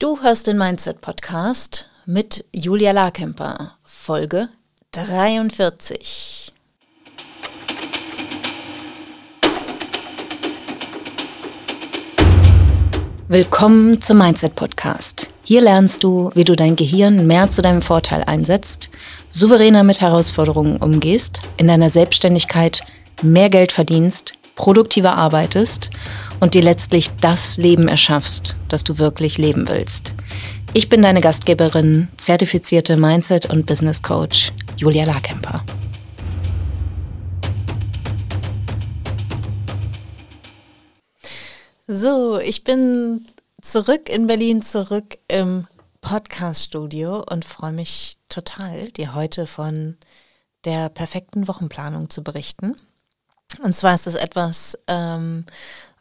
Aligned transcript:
Du 0.00 0.22
hörst 0.22 0.46
den 0.46 0.58
Mindset 0.58 1.00
Podcast 1.00 1.88
mit 2.06 2.44
Julia 2.54 2.92
Larkemper, 2.92 3.78
Folge 3.82 4.48
43. 4.92 6.52
Willkommen 13.26 14.00
zum 14.00 14.18
Mindset 14.18 14.54
Podcast. 14.54 15.30
Hier 15.42 15.62
lernst 15.62 16.04
du, 16.04 16.30
wie 16.34 16.44
du 16.44 16.54
dein 16.54 16.76
Gehirn 16.76 17.26
mehr 17.26 17.50
zu 17.50 17.60
deinem 17.60 17.82
Vorteil 17.82 18.22
einsetzt, 18.22 18.90
souveräner 19.28 19.82
mit 19.82 20.00
Herausforderungen 20.00 20.76
umgehst, 20.76 21.40
in 21.56 21.66
deiner 21.66 21.90
Selbstständigkeit 21.90 22.82
mehr 23.22 23.50
Geld 23.50 23.72
verdienst, 23.72 24.34
produktiver 24.54 25.16
arbeitest 25.16 25.90
und 26.40 26.54
dir 26.54 26.62
letztlich 26.62 27.10
das 27.20 27.56
Leben 27.56 27.88
erschaffst, 27.88 28.56
das 28.68 28.84
du 28.84 28.98
wirklich 28.98 29.38
leben 29.38 29.68
willst. 29.68 30.14
Ich 30.74 30.88
bin 30.88 31.02
deine 31.02 31.20
Gastgeberin, 31.20 32.08
zertifizierte 32.16 32.96
Mindset- 32.96 33.46
und 33.46 33.66
Business 33.66 34.02
Coach 34.02 34.52
Julia 34.76 35.04
Larkemper. 35.04 35.64
So, 41.86 42.38
ich 42.38 42.64
bin 42.64 43.26
zurück 43.62 44.10
in 44.10 44.26
Berlin, 44.26 44.62
zurück 44.62 45.18
im 45.26 45.66
Podcast-Studio 46.02 47.24
und 47.30 47.44
freue 47.46 47.72
mich 47.72 48.18
total, 48.28 48.90
dir 48.90 49.14
heute 49.14 49.46
von 49.46 49.96
der 50.64 50.90
perfekten 50.90 51.48
Wochenplanung 51.48 52.10
zu 52.10 52.22
berichten. 52.22 52.76
Und 53.62 53.74
zwar 53.74 53.94
ist 53.94 54.06
das 54.06 54.14
etwas, 54.14 54.78
ähm, 54.86 55.46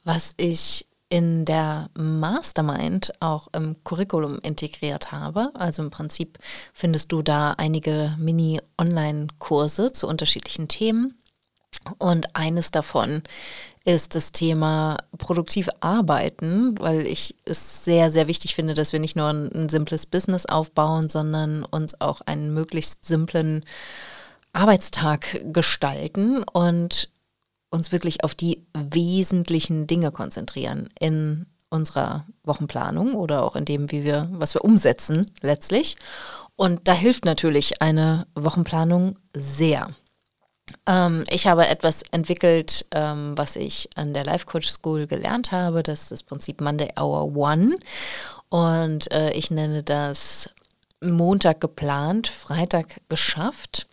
was 0.08 0.34
ich 0.38 0.88
in 1.10 1.44
der 1.44 1.90
Mastermind 1.96 3.14
auch 3.20 3.50
im 3.54 3.76
Curriculum 3.84 4.40
integriert 4.40 5.12
habe. 5.12 5.52
Also 5.54 5.84
im 5.84 5.90
Prinzip 5.90 6.40
findest 6.74 7.12
du 7.12 7.22
da 7.22 7.52
einige 7.58 8.16
Mini-Online-Kurse 8.18 9.92
zu 9.92 10.08
unterschiedlichen 10.08 10.70
Themen. 10.70 11.22
Und 11.98 12.36
eines 12.36 12.72
davon 12.72 13.22
ist 13.84 14.16
das 14.16 14.32
Thema 14.32 14.98
produktiv 15.18 15.70
arbeiten, 15.82 16.78
weil 16.80 17.06
ich 17.06 17.36
es 17.44 17.84
sehr, 17.84 18.10
sehr 18.10 18.28
wichtig 18.28 18.56
finde, 18.56 18.74
dass 18.74 18.94
wir 18.94 19.00
nicht 19.00 19.16
nur 19.18 19.28
ein, 19.28 19.52
ein 19.54 19.70
simples 19.70 20.06
Business 20.06 20.46
aufbauen, 20.46 21.10
sondern 21.10 21.64
uns 21.64 22.00
auch 22.00 22.22
einen 22.22 22.54
möglichst 22.54 23.06
simplen 23.06 23.66
Arbeitstag 24.54 25.42
gestalten. 25.54 26.44
Und 26.44 27.10
uns 27.70 27.92
wirklich 27.92 28.24
auf 28.24 28.36
die 28.36 28.66
wesentlichen 28.74 29.88
Dinge 29.88 30.12
konzentrieren 30.12 30.90
in 31.00 31.46
unserer 31.70 32.26
Wochenplanung 32.44 33.14
oder 33.14 33.44
auch 33.44 33.56
in 33.56 33.66
dem, 33.66 33.92
wie 33.92 34.04
wir, 34.04 34.30
was 34.32 34.54
wir 34.54 34.64
umsetzen 34.64 35.26
letztlich. 35.42 35.98
Und 36.56 36.88
da 36.88 36.94
hilft 36.94 37.26
natürlich 37.26 37.82
eine 37.82 38.26
Wochenplanung 38.36 39.20
sehr. 39.36 39.90
Ähm, 40.86 41.24
ich 41.30 41.48
habe 41.48 41.68
etwas 41.68 42.04
entwickelt, 42.12 42.86
ähm, 42.92 43.34
was 43.38 43.56
ich 43.56 43.90
an 43.96 44.14
der 44.14 44.24
Life 44.24 44.46
Coach 44.46 44.70
School 44.70 45.08
gelernt 45.08 45.52
habe. 45.52 45.84
Das 45.84 46.04
ist 46.04 46.12
das 46.12 46.24
Prinzip 46.24 46.62
Monday 46.62 46.90
Hour 46.98 47.36
One. 47.36 47.78
Und 48.50 49.12
äh, 49.12 49.32
ich 49.32 49.52
nenne 49.52 49.84
das 49.84 50.50
Montag 51.02 51.62
geplant, 51.62 52.28
Freitag 52.28 53.02
geschafft. 53.10 53.88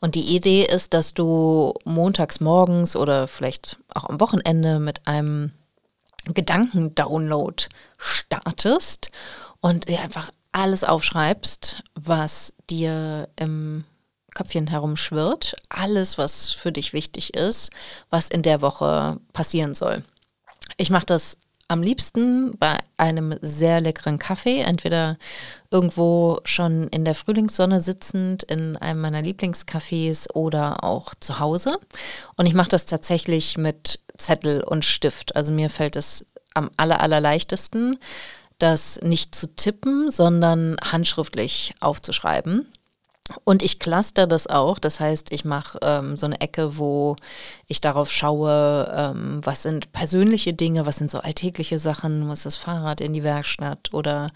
Und 0.00 0.14
die 0.14 0.34
Idee 0.34 0.64
ist, 0.64 0.94
dass 0.94 1.14
du 1.14 1.74
montags 1.84 2.40
morgens 2.40 2.96
oder 2.96 3.28
vielleicht 3.28 3.78
auch 3.94 4.04
am 4.08 4.20
Wochenende 4.20 4.78
mit 4.78 5.06
einem 5.06 5.52
Gedankendownload 6.24 7.64
startest 7.98 9.10
und 9.60 9.88
dir 9.88 10.00
einfach 10.00 10.30
alles 10.52 10.84
aufschreibst, 10.84 11.82
was 11.94 12.54
dir 12.68 13.28
im 13.36 13.84
Köpfchen 14.34 14.66
herumschwirrt, 14.66 15.56
alles, 15.68 16.18
was 16.18 16.50
für 16.50 16.72
dich 16.72 16.92
wichtig 16.92 17.34
ist, 17.34 17.70
was 18.08 18.28
in 18.28 18.42
der 18.42 18.62
Woche 18.62 19.18
passieren 19.32 19.74
soll. 19.74 20.04
Ich 20.76 20.90
mache 20.90 21.06
das 21.06 21.36
am 21.72 21.82
liebsten 21.82 22.56
bei 22.58 22.76
einem 22.98 23.34
sehr 23.40 23.80
leckeren 23.80 24.18
Kaffee, 24.18 24.60
entweder 24.60 25.16
irgendwo 25.70 26.38
schon 26.44 26.88
in 26.88 27.06
der 27.06 27.14
Frühlingssonne 27.14 27.80
sitzend 27.80 28.42
in 28.42 28.76
einem 28.76 29.00
meiner 29.00 29.22
Lieblingscafés 29.22 30.30
oder 30.34 30.84
auch 30.84 31.14
zu 31.18 31.38
Hause. 31.38 31.78
Und 32.36 32.44
ich 32.44 32.52
mache 32.52 32.68
das 32.68 32.84
tatsächlich 32.84 33.56
mit 33.56 34.00
Zettel 34.16 34.62
und 34.62 34.84
Stift. 34.84 35.34
Also 35.34 35.50
mir 35.50 35.70
fällt 35.70 35.96
es 35.96 36.26
am 36.52 36.70
aller, 36.76 37.00
allerleichtesten, 37.00 37.98
das 38.58 39.00
nicht 39.00 39.34
zu 39.34 39.48
tippen, 39.48 40.10
sondern 40.10 40.76
handschriftlich 40.82 41.74
aufzuschreiben. 41.80 42.66
Und 43.44 43.62
ich 43.62 43.78
cluster 43.78 44.26
das 44.26 44.46
auch. 44.46 44.78
Das 44.78 45.00
heißt, 45.00 45.32
ich 45.32 45.44
mache 45.44 45.78
ähm, 45.82 46.16
so 46.16 46.26
eine 46.26 46.40
Ecke, 46.40 46.78
wo 46.78 47.16
ich 47.66 47.80
darauf 47.80 48.10
schaue, 48.10 48.92
ähm, 48.94 49.40
was 49.42 49.62
sind 49.62 49.92
persönliche 49.92 50.54
Dinge, 50.54 50.86
was 50.86 50.96
sind 50.96 51.10
so 51.10 51.18
alltägliche 51.18 51.78
Sachen. 51.78 52.26
Muss 52.26 52.42
das 52.42 52.56
Fahrrad 52.56 53.00
in 53.00 53.12
die 53.12 53.22
Werkstatt 53.22 53.92
oder 53.92 54.30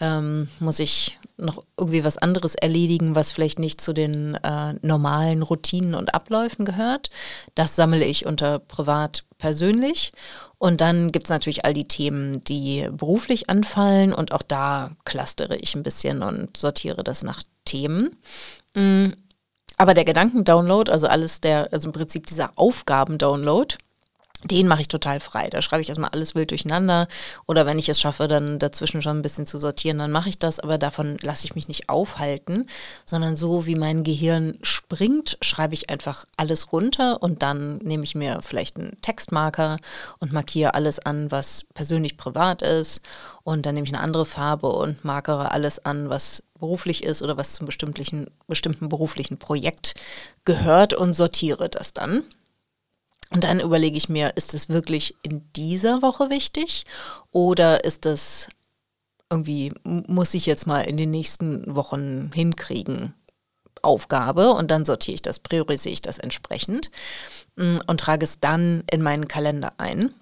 ähm, 0.00 0.48
muss 0.60 0.78
ich 0.78 1.18
noch 1.38 1.62
irgendwie 1.76 2.04
was 2.04 2.18
anderes 2.18 2.54
erledigen, 2.54 3.14
was 3.14 3.32
vielleicht 3.32 3.58
nicht 3.58 3.80
zu 3.80 3.92
den 3.92 4.34
äh, 4.36 4.74
normalen 4.82 5.42
Routinen 5.42 5.94
und 5.94 6.14
Abläufen 6.14 6.64
gehört. 6.64 7.10
Das 7.54 7.76
sammle 7.76 8.04
ich 8.04 8.26
unter 8.26 8.58
privat 8.58 9.24
persönlich. 9.38 10.12
Und 10.58 10.80
dann 10.80 11.12
gibt 11.12 11.26
es 11.26 11.30
natürlich 11.30 11.64
all 11.64 11.74
die 11.74 11.88
Themen, 11.88 12.42
die 12.44 12.88
beruflich 12.90 13.50
anfallen. 13.50 14.14
Und 14.14 14.32
auch 14.32 14.42
da 14.42 14.92
clustere 15.04 15.56
ich 15.56 15.74
ein 15.74 15.82
bisschen 15.82 16.22
und 16.22 16.56
sortiere 16.56 17.04
das 17.04 17.22
nach 17.22 17.42
Themen. 17.66 18.16
Mm, 18.74 19.08
aber 19.76 19.92
der 19.92 20.06
Gedankendownload, 20.06 20.90
also 20.90 21.06
alles 21.06 21.42
der, 21.42 21.70
also 21.72 21.88
im 21.88 21.92
Prinzip 21.92 22.26
dieser 22.26 22.52
Aufgabendownload, 22.56 23.76
den 24.50 24.68
mache 24.68 24.82
ich 24.82 24.88
total 24.88 25.20
frei. 25.20 25.48
Da 25.50 25.62
schreibe 25.62 25.82
ich 25.82 25.88
erstmal 25.88 26.10
alles 26.10 26.34
wild 26.34 26.50
durcheinander. 26.50 27.08
Oder 27.46 27.66
wenn 27.66 27.78
ich 27.78 27.88
es 27.88 28.00
schaffe, 28.00 28.28
dann 28.28 28.58
dazwischen 28.58 29.02
schon 29.02 29.18
ein 29.18 29.22
bisschen 29.22 29.46
zu 29.46 29.58
sortieren, 29.58 29.98
dann 29.98 30.12
mache 30.12 30.28
ich 30.28 30.38
das. 30.38 30.60
Aber 30.60 30.78
davon 30.78 31.18
lasse 31.20 31.46
ich 31.46 31.54
mich 31.54 31.68
nicht 31.68 31.88
aufhalten, 31.88 32.66
sondern 33.04 33.36
so 33.36 33.66
wie 33.66 33.74
mein 33.74 34.04
Gehirn 34.04 34.58
springt, 34.62 35.38
schreibe 35.40 35.74
ich 35.74 35.90
einfach 35.90 36.24
alles 36.36 36.72
runter 36.72 37.22
und 37.22 37.42
dann 37.42 37.78
nehme 37.78 38.04
ich 38.04 38.14
mir 38.14 38.40
vielleicht 38.42 38.76
einen 38.76 39.00
Textmarker 39.02 39.78
und 40.20 40.32
markiere 40.32 40.74
alles 40.74 40.98
an, 40.98 41.30
was 41.30 41.66
persönlich 41.74 42.16
privat 42.16 42.62
ist. 42.62 43.00
Und 43.42 43.66
dann 43.66 43.74
nehme 43.74 43.86
ich 43.86 43.94
eine 43.94 44.02
andere 44.02 44.26
Farbe 44.26 44.68
und 44.68 45.04
markere 45.04 45.52
alles 45.52 45.84
an, 45.84 46.10
was 46.10 46.42
beruflich 46.58 47.04
ist 47.04 47.22
oder 47.22 47.36
was 47.36 47.52
zum 47.54 47.66
bestimmten, 47.66 48.26
bestimmten 48.46 48.88
beruflichen 48.88 49.38
Projekt 49.38 49.94
gehört 50.44 50.94
und 50.94 51.14
sortiere 51.14 51.68
das 51.68 51.92
dann. 51.92 52.24
Und 53.30 53.44
dann 53.44 53.60
überlege 53.60 53.96
ich 53.96 54.08
mir, 54.08 54.36
ist 54.36 54.54
es 54.54 54.68
wirklich 54.68 55.16
in 55.22 55.50
dieser 55.54 56.00
Woche 56.02 56.30
wichtig 56.30 56.84
oder 57.32 57.84
ist 57.84 58.04
das 58.04 58.48
irgendwie, 59.30 59.72
muss 59.84 60.34
ich 60.34 60.46
jetzt 60.46 60.66
mal 60.66 60.82
in 60.82 60.96
den 60.96 61.10
nächsten 61.10 61.74
Wochen 61.74 62.30
hinkriegen, 62.32 63.14
Aufgabe 63.82 64.50
und 64.52 64.70
dann 64.70 64.84
sortiere 64.84 65.14
ich 65.14 65.22
das, 65.22 65.38
priorisiere 65.38 65.92
ich 65.92 66.02
das 66.02 66.18
entsprechend 66.18 66.90
mm, 67.56 67.78
und 67.86 68.00
trage 68.00 68.24
es 68.24 68.40
dann 68.40 68.84
in 68.90 69.02
meinen 69.02 69.28
Kalender 69.28 69.72
ein. 69.78 70.14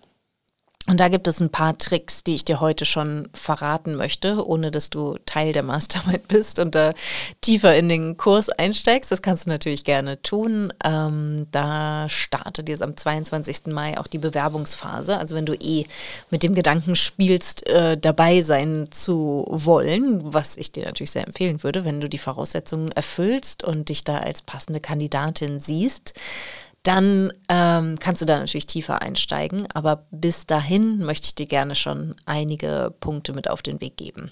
Und 0.87 1.01
da 1.01 1.09
gibt 1.09 1.27
es 1.29 1.41
ein 1.41 1.49
paar 1.49 1.79
Tricks, 1.79 2.25
die 2.25 2.35
ich 2.35 2.45
dir 2.45 2.61
heute 2.61 2.85
schon 2.85 3.31
verraten 3.33 3.95
möchte, 3.95 4.47
ohne 4.47 4.71
dass 4.71 4.91
du 4.91 5.17
Teil 5.25 5.55
der 5.55 5.63
Mastermind 5.63 6.29
bist 6.29 6.59
und 6.59 6.75
da 6.75 6.93
tiefer 7.41 7.75
in 7.75 7.89
den 7.89 8.19
Kurs 8.19 8.51
einsteigst. 8.51 9.11
Das 9.11 9.23
kannst 9.23 9.47
du 9.47 9.51
natürlich 9.51 9.85
gerne 9.85 10.21
tun. 10.21 10.75
Ähm, 10.85 11.47
da 11.51 12.07
startet 12.11 12.69
jetzt 12.69 12.83
am 12.83 12.99
22. 12.99 13.69
Mai 13.69 13.97
auch 13.99 14.07
die 14.07 14.19
Bewerbungsphase. 14.19 15.17
Also 15.17 15.35
wenn 15.35 15.47
du 15.47 15.55
eh 15.55 15.87
mit 16.31 16.43
dem 16.43 16.55
Gedanken 16.55 16.97
spielst, 16.97 17.67
äh, 17.67 17.97
dabei 17.97 18.43
sein 18.43 18.89
zu 18.91 19.47
wollen, 19.49 20.21
was 20.35 20.59
ich 20.59 20.71
dir 20.71 20.85
natürlich 20.85 21.13
sehr 21.13 21.25
empfehlen 21.25 21.63
würde, 21.63 21.87
wenn 21.87 22.03
du 22.03 22.11
die 22.11 22.19
Voraussetzungen 22.19 22.93
erfüllst 22.93 23.65
und 23.65 23.89
dich 23.89 24.05
da 24.05 24.19
als 24.19 24.43
passende 24.43 24.81
Kandidatin 24.81 25.61
siehst, 25.61 26.13
dann 26.85 27.33
ähm, 27.49 27.99
kannst 27.99 28.23
du 28.23 28.27
da 28.27 28.39
natürlich 28.39 28.67
tiefer 28.67 29.03
einsteigen. 29.03 29.67
Aber 29.75 30.07
bis 30.11 30.47
dahin 30.47 31.05
möchte 31.05 31.27
ich 31.27 31.35
dir 31.35 31.47
gerne 31.47 31.75
schon 31.75 32.15
einige 32.27 32.95
Punkte 33.01 33.33
mit 33.33 33.51
auf 33.51 33.63
den 33.63 33.81
Weg 33.81 33.97
geben. 33.97 34.31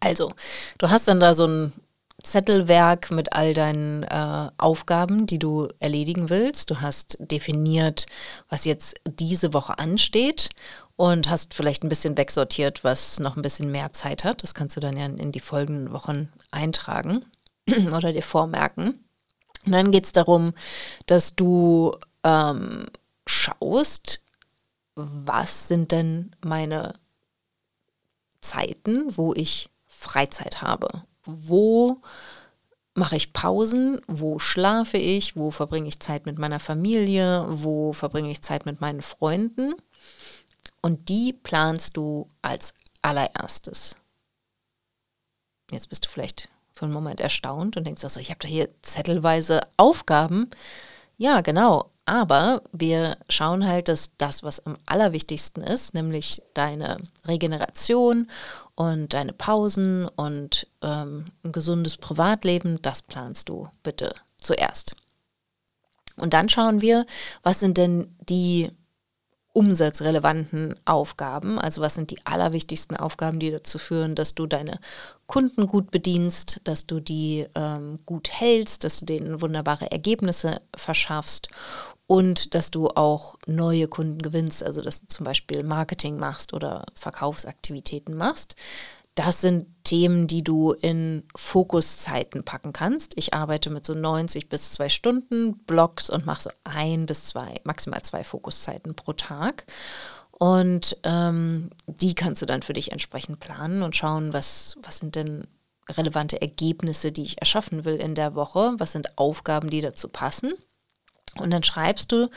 Also, 0.00 0.32
du 0.78 0.90
hast 0.90 1.08
dann 1.08 1.20
da 1.20 1.34
so 1.34 1.46
ein 1.46 1.72
Zettelwerk 2.22 3.10
mit 3.10 3.32
all 3.32 3.54
deinen 3.54 4.02
äh, 4.04 4.50
Aufgaben, 4.56 5.26
die 5.26 5.38
du 5.38 5.68
erledigen 5.78 6.30
willst. 6.30 6.70
Du 6.70 6.80
hast 6.80 7.16
definiert, 7.20 8.06
was 8.48 8.64
jetzt 8.64 8.96
diese 9.06 9.52
Woche 9.52 9.78
ansteht 9.78 10.50
und 10.96 11.28
hast 11.28 11.54
vielleicht 11.54 11.82
ein 11.82 11.88
bisschen 11.88 12.16
wegsortiert, 12.16 12.84
was 12.84 13.18
noch 13.20 13.36
ein 13.36 13.42
bisschen 13.42 13.70
mehr 13.70 13.92
Zeit 13.92 14.24
hat. 14.24 14.42
Das 14.42 14.54
kannst 14.54 14.76
du 14.76 14.80
dann 14.80 14.96
ja 14.96 15.06
in 15.06 15.32
die 15.32 15.40
folgenden 15.40 15.92
Wochen 15.92 16.30
eintragen 16.50 17.24
oder 17.94 18.12
dir 18.12 18.22
vormerken. 18.22 19.03
Und 19.66 19.72
dann 19.72 19.90
geht 19.90 20.04
es 20.04 20.12
darum, 20.12 20.54
dass 21.06 21.34
du 21.36 21.96
ähm, 22.22 22.86
schaust, 23.26 24.20
was 24.94 25.68
sind 25.68 25.92
denn 25.92 26.34
meine 26.42 26.94
Zeiten, 28.40 29.16
wo 29.16 29.32
ich 29.34 29.70
Freizeit 29.86 30.62
habe. 30.62 31.04
Wo 31.24 32.02
mache 32.94 33.16
ich 33.16 33.32
Pausen, 33.32 34.00
wo 34.06 34.38
schlafe 34.38 34.98
ich, 34.98 35.36
wo 35.36 35.50
verbringe 35.50 35.88
ich 35.88 36.00
Zeit 36.00 36.26
mit 36.26 36.38
meiner 36.38 36.60
Familie, 36.60 37.46
wo 37.48 37.92
verbringe 37.92 38.30
ich 38.30 38.42
Zeit 38.42 38.66
mit 38.66 38.80
meinen 38.80 39.02
Freunden. 39.02 39.74
Und 40.80 41.08
die 41.08 41.32
planst 41.32 41.96
du 41.96 42.28
als 42.42 42.74
allererstes. 43.02 43.96
Jetzt 45.70 45.88
bist 45.88 46.04
du 46.04 46.10
vielleicht 46.10 46.48
für 46.74 46.84
einen 46.84 46.94
Moment 46.94 47.20
erstaunt 47.20 47.76
und 47.76 47.86
denkst, 47.86 48.04
also 48.04 48.20
ich 48.20 48.30
habe 48.30 48.40
da 48.40 48.48
hier 48.48 48.68
zettelweise 48.82 49.62
Aufgaben. 49.76 50.50
Ja, 51.16 51.40
genau. 51.40 51.90
Aber 52.06 52.62
wir 52.72 53.16
schauen 53.30 53.66
halt, 53.66 53.88
dass 53.88 54.16
das, 54.18 54.42
was 54.42 54.66
am 54.66 54.76
allerwichtigsten 54.84 55.62
ist, 55.62 55.94
nämlich 55.94 56.42
deine 56.52 56.98
Regeneration 57.26 58.28
und 58.74 59.14
deine 59.14 59.32
Pausen 59.32 60.06
und 60.08 60.66
ähm, 60.82 61.26
ein 61.42 61.52
gesundes 61.52 61.96
Privatleben, 61.96 62.82
das 62.82 63.00
planst 63.00 63.48
du 63.48 63.68
bitte 63.82 64.14
zuerst. 64.38 64.96
Und 66.16 66.34
dann 66.34 66.48
schauen 66.48 66.82
wir, 66.82 67.06
was 67.42 67.60
sind 67.60 67.78
denn 67.78 68.14
die 68.28 68.70
umsatzrelevanten 69.54 70.74
Aufgaben, 70.84 71.58
also 71.58 71.80
was 71.80 71.94
sind 71.94 72.10
die 72.10 72.26
allerwichtigsten 72.26 72.96
Aufgaben, 72.96 73.38
die 73.38 73.52
dazu 73.52 73.78
führen, 73.78 74.16
dass 74.16 74.34
du 74.34 74.46
deine 74.46 74.80
Kunden 75.26 75.66
gut 75.66 75.90
bedienst, 75.90 76.60
dass 76.64 76.86
du 76.86 77.00
die 77.00 77.46
ähm, 77.54 77.98
gut 78.04 78.30
hältst, 78.30 78.84
dass 78.84 79.00
du 79.00 79.06
denen 79.06 79.40
wunderbare 79.40 79.90
Ergebnisse 79.90 80.60
verschaffst 80.76 81.48
und 82.06 82.54
dass 82.54 82.70
du 82.70 82.88
auch 82.88 83.36
neue 83.46 83.88
Kunden 83.88 84.20
gewinnst, 84.20 84.62
also 84.62 84.82
dass 84.82 85.00
du 85.00 85.08
zum 85.08 85.24
Beispiel 85.24 85.62
Marketing 85.62 86.18
machst 86.18 86.52
oder 86.52 86.84
Verkaufsaktivitäten 86.94 88.14
machst. 88.14 88.54
Das 89.14 89.40
sind 89.40 89.66
Themen, 89.84 90.26
die 90.26 90.42
du 90.42 90.72
in 90.72 91.22
Fokuszeiten 91.36 92.44
packen 92.44 92.72
kannst. 92.72 93.16
Ich 93.16 93.32
arbeite 93.32 93.70
mit 93.70 93.86
so 93.86 93.94
90 93.94 94.48
bis 94.48 94.72
zwei 94.72 94.88
Stunden 94.88 95.56
Blocks 95.66 96.10
und 96.10 96.26
mache 96.26 96.42
so 96.42 96.50
ein 96.64 97.06
bis 97.06 97.26
zwei, 97.26 97.60
maximal 97.62 98.02
zwei 98.02 98.24
Fokuszeiten 98.24 98.96
pro 98.96 99.12
Tag. 99.12 99.66
Und 100.44 100.98
ähm, 101.04 101.70
die 101.86 102.14
kannst 102.14 102.42
du 102.42 102.46
dann 102.46 102.60
für 102.60 102.74
dich 102.74 102.92
entsprechend 102.92 103.40
planen 103.40 103.82
und 103.82 103.96
schauen, 103.96 104.34
was, 104.34 104.76
was 104.82 104.98
sind 104.98 105.14
denn 105.14 105.46
relevante 105.88 106.38
Ergebnisse, 106.38 107.12
die 107.12 107.22
ich 107.22 107.38
erschaffen 107.40 107.86
will 107.86 107.96
in 107.96 108.14
der 108.14 108.34
Woche, 108.34 108.74
was 108.76 108.92
sind 108.92 109.16
Aufgaben, 109.16 109.70
die 109.70 109.80
dazu 109.80 110.06
passen. 110.06 110.52
Und 111.38 111.50
dann 111.50 111.62
schreibst 111.62 112.12
du 112.12 112.28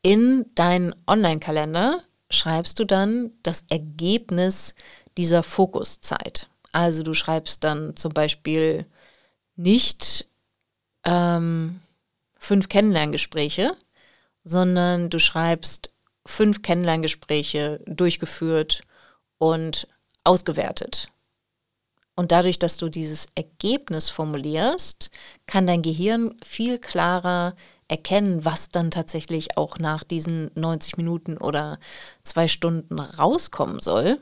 in 0.00 0.46
deinen 0.54 0.94
Online-Kalender, 1.08 2.00
schreibst 2.30 2.78
du 2.78 2.84
dann 2.84 3.32
das 3.42 3.64
Ergebnis 3.68 4.76
dieser 5.16 5.42
Fokuszeit. 5.42 6.48
Also 6.70 7.02
du 7.02 7.14
schreibst 7.14 7.64
dann 7.64 7.96
zum 7.96 8.12
Beispiel 8.12 8.86
nicht 9.56 10.24
ähm, 11.04 11.80
fünf 12.38 12.68
Kennenlerngespräche, 12.68 13.76
sondern 14.44 15.10
du 15.10 15.18
schreibst 15.18 15.90
fünf 16.30 16.62
Kennenlerngespräche 16.62 17.82
durchgeführt 17.86 18.82
und 19.38 19.86
ausgewertet. 20.24 21.08
Und 22.14 22.32
dadurch, 22.32 22.58
dass 22.58 22.76
du 22.76 22.88
dieses 22.88 23.26
Ergebnis 23.34 24.08
formulierst, 24.08 25.10
kann 25.46 25.66
dein 25.66 25.82
Gehirn 25.82 26.34
viel 26.42 26.78
klarer 26.78 27.54
erkennen, 27.88 28.44
was 28.44 28.68
dann 28.68 28.90
tatsächlich 28.90 29.56
auch 29.56 29.78
nach 29.78 30.04
diesen 30.04 30.50
90 30.54 30.96
Minuten 30.96 31.36
oder 31.38 31.78
zwei 32.22 32.46
Stunden 32.46 33.00
rauskommen 33.00 33.80
soll. 33.80 34.18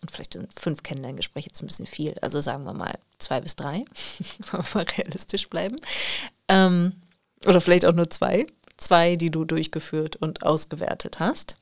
Und 0.00 0.10
vielleicht 0.12 0.34
sind 0.34 0.52
fünf 0.52 0.82
Kennenlerngespräche 0.82 1.48
jetzt 1.48 1.60
ein 1.62 1.66
bisschen 1.66 1.86
viel. 1.86 2.14
Also 2.20 2.40
sagen 2.40 2.64
wir 2.64 2.74
mal 2.74 2.98
zwei 3.18 3.40
bis 3.40 3.56
drei, 3.56 3.84
wenn 4.52 4.62
wir 4.74 4.86
realistisch 4.98 5.48
bleiben. 5.48 5.76
Ähm, 6.48 6.92
oder 7.46 7.60
vielleicht 7.60 7.84
auch 7.84 7.94
nur 7.94 8.10
zwei. 8.10 8.46
Zwei, 8.78 9.16
die 9.16 9.30
du 9.30 9.44
durchgeführt 9.44 10.16
und 10.16 10.44
ausgewertet 10.44 11.18
hast. 11.18 11.56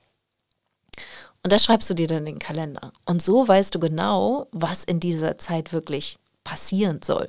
Und 1.43 1.53
das 1.53 1.65
schreibst 1.65 1.91
du 1.91 1.95
dir 1.95 2.07
dann 2.07 2.19
in 2.19 2.35
den 2.35 2.39
Kalender. 2.39 2.93
Und 3.05 3.23
so 3.23 3.47
weißt 3.47 3.75
du 3.75 3.81
genau, 3.81 4.49
was 4.53 4.85
in 4.85 5.01
dieser 5.01 5.39
Zeit 5.39 5.73
wirklich 5.73 6.19
passieren 6.47 7.01
soll. 7.03 7.27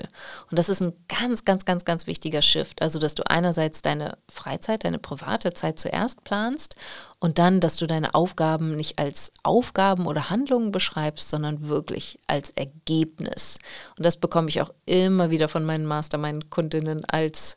Und 0.52 0.60
das 0.60 0.70
ist 0.70 0.80
ein 0.82 0.94
ganz, 1.08 1.44
ganz, 1.44 1.66
ganz, 1.66 1.86
ganz 1.86 2.06
wichtiger 2.06 2.44
Shift. 2.44 2.84
Also, 2.84 3.00
dass 3.00 3.16
du 3.16 3.28
einerseits 3.28 3.82
deine 3.82 4.20
Freizeit, 4.30 4.84
deine 4.84 5.00
private 5.00 5.54
Zeit 5.54 5.80
zuerst 5.80 6.24
planst 6.24 6.76
und 7.20 7.40
dann, 7.40 7.60
dass 7.60 7.78
du 7.78 7.88
deine 7.88 8.14
Aufgaben 8.14 8.76
nicht 8.76 9.00
als 9.00 9.32
Aufgaben 9.42 10.06
oder 10.06 10.30
Handlungen 10.30 10.72
beschreibst, 10.72 11.30
sondern 11.30 11.68
wirklich 11.68 12.20
als 12.28 12.52
Ergebnis. 12.52 13.58
Und 13.98 14.06
das 14.06 14.18
bekomme 14.18 14.50
ich 14.50 14.62
auch 14.62 14.72
immer 14.86 15.32
wieder 15.32 15.50
von 15.50 15.66
meinen 15.66 15.88
Mastermind-Kundinnen 15.88 17.04
als 17.06 17.56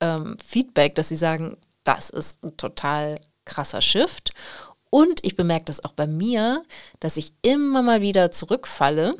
ähm, 0.00 0.36
Feedback, 0.44 0.94
dass 0.94 1.08
sie 1.08 1.16
sagen, 1.16 1.56
das 1.88 2.10
ist 2.10 2.44
ein 2.44 2.56
total 2.58 3.20
krasser 3.46 3.80
Shift. 3.80 4.32
Und 4.90 5.24
ich 5.24 5.36
bemerke 5.36 5.64
das 5.64 5.82
auch 5.84 5.92
bei 5.92 6.06
mir, 6.06 6.62
dass 7.00 7.16
ich 7.16 7.32
immer 7.42 7.82
mal 7.82 8.02
wieder 8.02 8.30
zurückfalle 8.30 9.16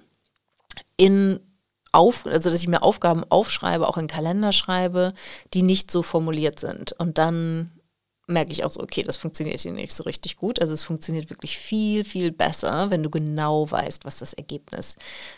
in 0.97 1.41
auf, 1.91 2.27
also 2.27 2.51
dass 2.51 2.61
ich 2.61 2.69
mir 2.69 2.83
Aufgaben 2.83 3.25
aufschreibe, 3.25 3.89
auch 3.89 3.97
in 3.97 4.07
Kalender 4.07 4.53
schreibe, 4.53 5.15
die 5.55 5.63
nicht 5.63 5.91
so 5.91 6.03
formuliert 6.03 6.61
sind. 6.61 6.93
Und 6.93 7.17
dann 7.17 7.71
merke 8.27 8.53
ich 8.53 8.63
auch 8.65 8.71
so, 8.71 8.81
okay, 8.81 9.03
das 9.03 9.17
funktioniert 9.17 9.61
hier 9.61 9.73
nicht 9.73 9.95
so 9.95 10.05
richtig 10.05 10.37
gut. 10.37 10.61
Also 10.61 10.75
es 10.75 10.85
funktioniert 10.85 11.31
wirklich 11.31 11.57
viel, 11.57 12.05
viel 12.05 12.31
besser, 12.31 12.91
wenn 12.91 13.03
du 13.03 13.09
genau 13.09 13.71
weißt, 13.71 14.05
was 14.05 14.19
das 14.19 14.35
Ergebnis 14.35 14.97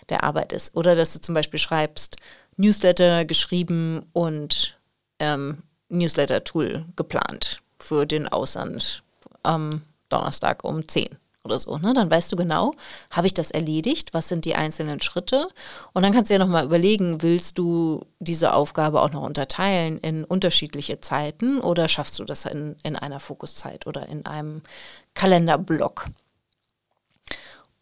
der 0.09 0.25
Arbeit 0.25 0.53
ist. 0.53 0.77
Oder 0.77 0.97
dass 0.97 1.13
du 1.13 1.21
zum 1.21 1.37
Beispiel 1.37 1.61
schreibst, 1.61 2.17
Newsletter 2.57 3.25
geschrieben 3.25 4.07
und 4.13 4.77
ähm, 5.21 5.63
Newsletter-Tool 5.91 6.87
geplant 6.97 7.61
für 7.79 8.07
den 8.07 8.29
Aussand 8.29 9.03
am 9.43 9.83
Donnerstag 10.09 10.65
um 10.65 10.87
10 10.87 11.09
oder 11.45 11.59
so. 11.59 11.79
Ne? 11.79 11.93
Dann 11.95 12.11
weißt 12.11 12.31
du 12.33 12.37
genau, 12.37 12.75
habe 13.11 13.27
ich 13.27 13.35
das 13.35 13.51
erledigt? 13.51 14.13
Was 14.13 14.29
sind 14.29 14.45
die 14.45 14.55
einzelnen 14.55 15.01
Schritte? 15.01 15.49
Und 15.93 16.03
dann 16.03 16.13
kannst 16.13 16.31
du 16.31 16.35
ja 16.35 16.39
nochmal 16.39 16.65
überlegen, 16.65 17.23
willst 17.23 17.59
du 17.59 18.03
diese 18.19 18.53
Aufgabe 18.53 19.01
auch 19.01 19.11
noch 19.11 19.23
unterteilen 19.23 19.99
in 19.99 20.25
unterschiedliche 20.25 21.01
Zeiten 21.01 21.61
oder 21.61 21.89
schaffst 21.89 22.19
du 22.19 22.25
das 22.25 22.45
in, 22.45 22.77
in 22.83 22.97
einer 22.97 23.21
Fokuszeit 23.21 23.87
oder 23.87 24.07
in 24.09 24.27
einem 24.27 24.63
Kalenderblock? 25.15 26.07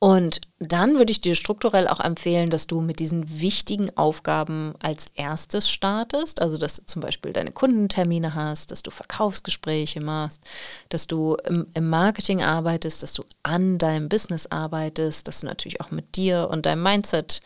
Und 0.01 0.43
dann 0.61 0.97
würde 0.97 1.11
ich 1.11 1.21
dir 1.21 1.35
strukturell 1.35 1.89
auch 1.89 1.99
empfehlen, 1.99 2.51
dass 2.51 2.69
du 2.69 2.81
mit 2.81 3.01
diesen 3.01 3.41
wichtigen 3.41 3.97
Aufgaben 3.97 4.75
als 4.81 5.07
erstes 5.17 5.69
startest. 5.69 6.41
Also, 6.41 6.57
dass 6.57 6.77
du 6.77 6.87
zum 6.87 7.03
Beispiel 7.03 7.33
deine 7.33 7.51
Kundentermine 7.51 8.37
hast, 8.37 8.71
dass 8.71 8.85
du 8.85 8.93
Verkaufsgespräche 8.93 10.01
machst, 10.01 10.45
dass 10.89 11.09
du 11.09 11.37
im, 11.45 11.67
im 11.75 11.89
Marketing 11.89 12.43
arbeitest, 12.43 13.03
dass 13.03 13.13
du 13.13 13.25
an 13.43 13.79
deinem 13.79 14.09
Business 14.09 14.47
arbeitest, 14.47 15.27
dass 15.27 15.41
du 15.41 15.47
natürlich 15.47 15.81
auch 15.81 15.91
mit 15.91 16.15
dir 16.15 16.49
und 16.49 16.65
deinem 16.67 16.85
Mindset 16.85 17.41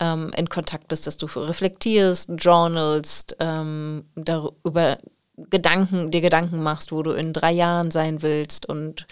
ähm, 0.00 0.32
in 0.36 0.48
Kontakt 0.48 0.88
bist, 0.88 1.06
dass 1.06 1.18
du 1.18 1.26
reflektierst, 1.26 2.30
journalst, 2.36 3.36
ähm, 3.38 4.06
darüber 4.16 4.98
Gedanken, 5.36 6.10
dir 6.10 6.20
Gedanken 6.20 6.62
machst, 6.62 6.92
wo 6.92 7.02
du 7.02 7.12
in 7.12 7.32
drei 7.32 7.52
Jahren 7.52 7.90
sein 7.90 8.22
willst 8.22 8.66
und 8.66 9.06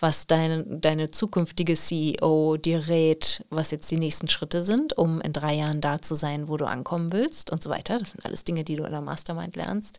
was 0.00 0.26
deine, 0.26 0.64
deine 0.64 1.10
zukünftige 1.10 1.74
CEO 1.74 2.56
dir 2.56 2.88
rät, 2.88 3.44
was 3.48 3.70
jetzt 3.70 3.90
die 3.90 3.96
nächsten 3.96 4.28
Schritte 4.28 4.62
sind, 4.62 4.96
um 4.96 5.20
in 5.20 5.32
drei 5.32 5.54
Jahren 5.54 5.80
da 5.80 6.02
zu 6.02 6.14
sein, 6.14 6.48
wo 6.48 6.56
du 6.56 6.66
ankommen 6.66 7.12
willst 7.12 7.50
und 7.50 7.62
so 7.62 7.70
weiter. 7.70 7.98
Das 7.98 8.10
sind 8.10 8.24
alles 8.24 8.44
Dinge, 8.44 8.64
die 8.64 8.76
du 8.76 8.84
in 8.84 8.92
der 8.92 9.00
Mastermind 9.00 9.56
lernst. 9.56 9.98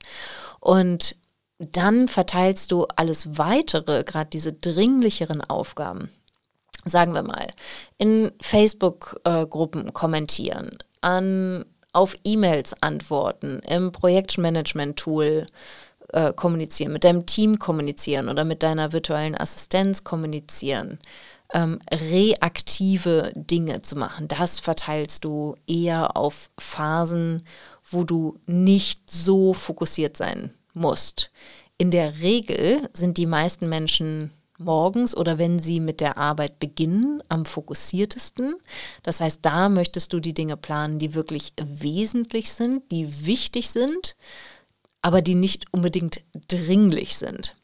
Und 0.59 1.15
dann 1.59 2.07
verteilst 2.07 2.71
du 2.71 2.85
alles 2.95 3.37
weitere, 3.37 4.03
gerade 4.03 4.29
diese 4.29 4.53
dringlicheren 4.53 5.41
Aufgaben, 5.41 6.09
sagen 6.85 7.13
wir 7.13 7.23
mal, 7.23 7.47
in 7.97 8.31
Facebook-Gruppen 8.39 9.93
kommentieren, 9.93 10.77
an, 11.01 11.65
auf 11.93 12.15
E-Mails 12.23 12.75
antworten, 12.83 13.59
im 13.67 13.91
Projektmanagement-Tool 13.91 15.47
äh, 16.09 16.33
kommunizieren, 16.33 16.93
mit 16.93 17.03
deinem 17.03 17.25
Team 17.25 17.59
kommunizieren 17.59 18.29
oder 18.29 18.45
mit 18.45 18.63
deiner 18.63 18.93
virtuellen 18.93 19.35
Assistenz 19.35 20.03
kommunizieren, 20.03 20.99
ähm, 21.53 21.79
reaktive 21.91 23.31
Dinge 23.35 23.81
zu 23.81 23.95
machen. 23.95 24.27
Das 24.27 24.59
verteilst 24.59 25.25
du 25.25 25.55
eher 25.67 26.15
auf 26.17 26.49
Phasen, 26.57 27.43
wo 27.89 28.03
du 28.03 28.39
nicht 28.45 29.09
so 29.09 29.53
fokussiert 29.53 30.17
sein 30.17 30.53
musst. 30.73 31.31
In 31.77 31.91
der 31.91 32.21
Regel 32.21 32.89
sind 32.93 33.17
die 33.17 33.25
meisten 33.25 33.69
Menschen 33.69 34.31
morgens 34.57 35.15
oder 35.15 35.37
wenn 35.37 35.59
sie 35.59 35.79
mit 35.79 36.01
der 36.01 36.17
Arbeit 36.17 36.59
beginnen, 36.59 37.21
am 37.29 37.45
fokussiertesten. 37.45 38.55
Das 39.03 39.21
heißt, 39.21 39.39
da 39.43 39.69
möchtest 39.69 40.13
du 40.13 40.19
die 40.19 40.33
Dinge 40.33 40.57
planen, 40.57 40.99
die 40.99 41.13
wirklich 41.13 41.53
wesentlich 41.61 42.51
sind, 42.51 42.91
die 42.91 43.27
wichtig 43.27 43.69
sind 43.69 44.15
aber 45.07 45.21
die 45.21 45.35
nicht 45.35 45.67
unbedingt 45.71 46.19
dringlich 46.49 47.17
sind. 47.17 47.55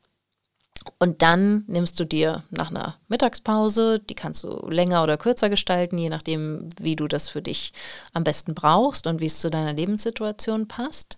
Und 0.98 1.22
dann 1.22 1.66
nimmst 1.68 2.00
du 2.00 2.06
dir 2.06 2.46
nach 2.52 2.70
einer 2.70 2.96
Mittagspause, 3.10 4.00
die 4.00 4.16
kannst 4.16 4.46
du 4.46 4.70
länger 4.70 5.04
oder 5.04 5.18
kürzer 5.18 5.50
gestalten, 5.50 5.98
je 5.98 6.08
nachdem, 6.08 6.70
wie 6.80 6.96
du 6.96 7.10
das 7.10 7.28
für 7.28 7.42
dich 7.42 7.74
am 8.14 8.24
besten 8.24 8.56
brauchst 8.56 9.08
und 9.08 9.20
wie 9.20 9.26
es 9.26 9.42
zu 9.42 9.50
deiner 9.50 9.74
Lebenssituation 9.74 10.70
passt. 10.70 11.18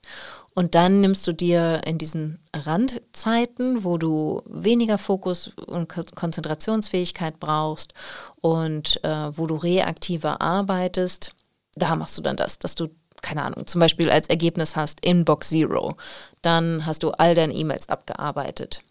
Und 0.55 0.73
dann 0.73 0.99
nimmst 0.99 1.27
du 1.27 1.31
dir 1.31 1.81
in 1.85 1.99
diesen 1.99 2.39
Randzeiten, 2.55 3.83
wo 3.83 3.99
du 3.99 4.41
weniger 4.47 4.97
Fokus 4.97 5.49
und 5.49 5.87
Konzentrationsfähigkeit 5.87 7.39
brauchst 7.39 7.93
und 8.41 8.99
äh, 9.03 9.37
wo 9.37 9.45
du 9.45 9.57
reaktiver 9.57 10.41
arbeitest, 10.41 11.35
da 11.75 11.95
machst 11.95 12.17
du 12.17 12.23
dann 12.23 12.35
das, 12.35 12.57
dass 12.57 12.73
du 12.73 12.87
keine 13.25 13.43
Ahnung, 13.43 13.65
zum 13.65 13.81
Beispiel 13.81 14.11
als 14.11 14.29
Ergebnis 14.29 14.75
hast 14.75 15.03
Inbox 15.03 15.49
Zero, 15.49 15.97
dann 16.43 16.85
hast 16.85 17.01
du 17.01 17.09
all 17.09 17.33
deine 17.33 17.53
E-Mails 17.53 17.89
abgearbeitet. 17.89 18.81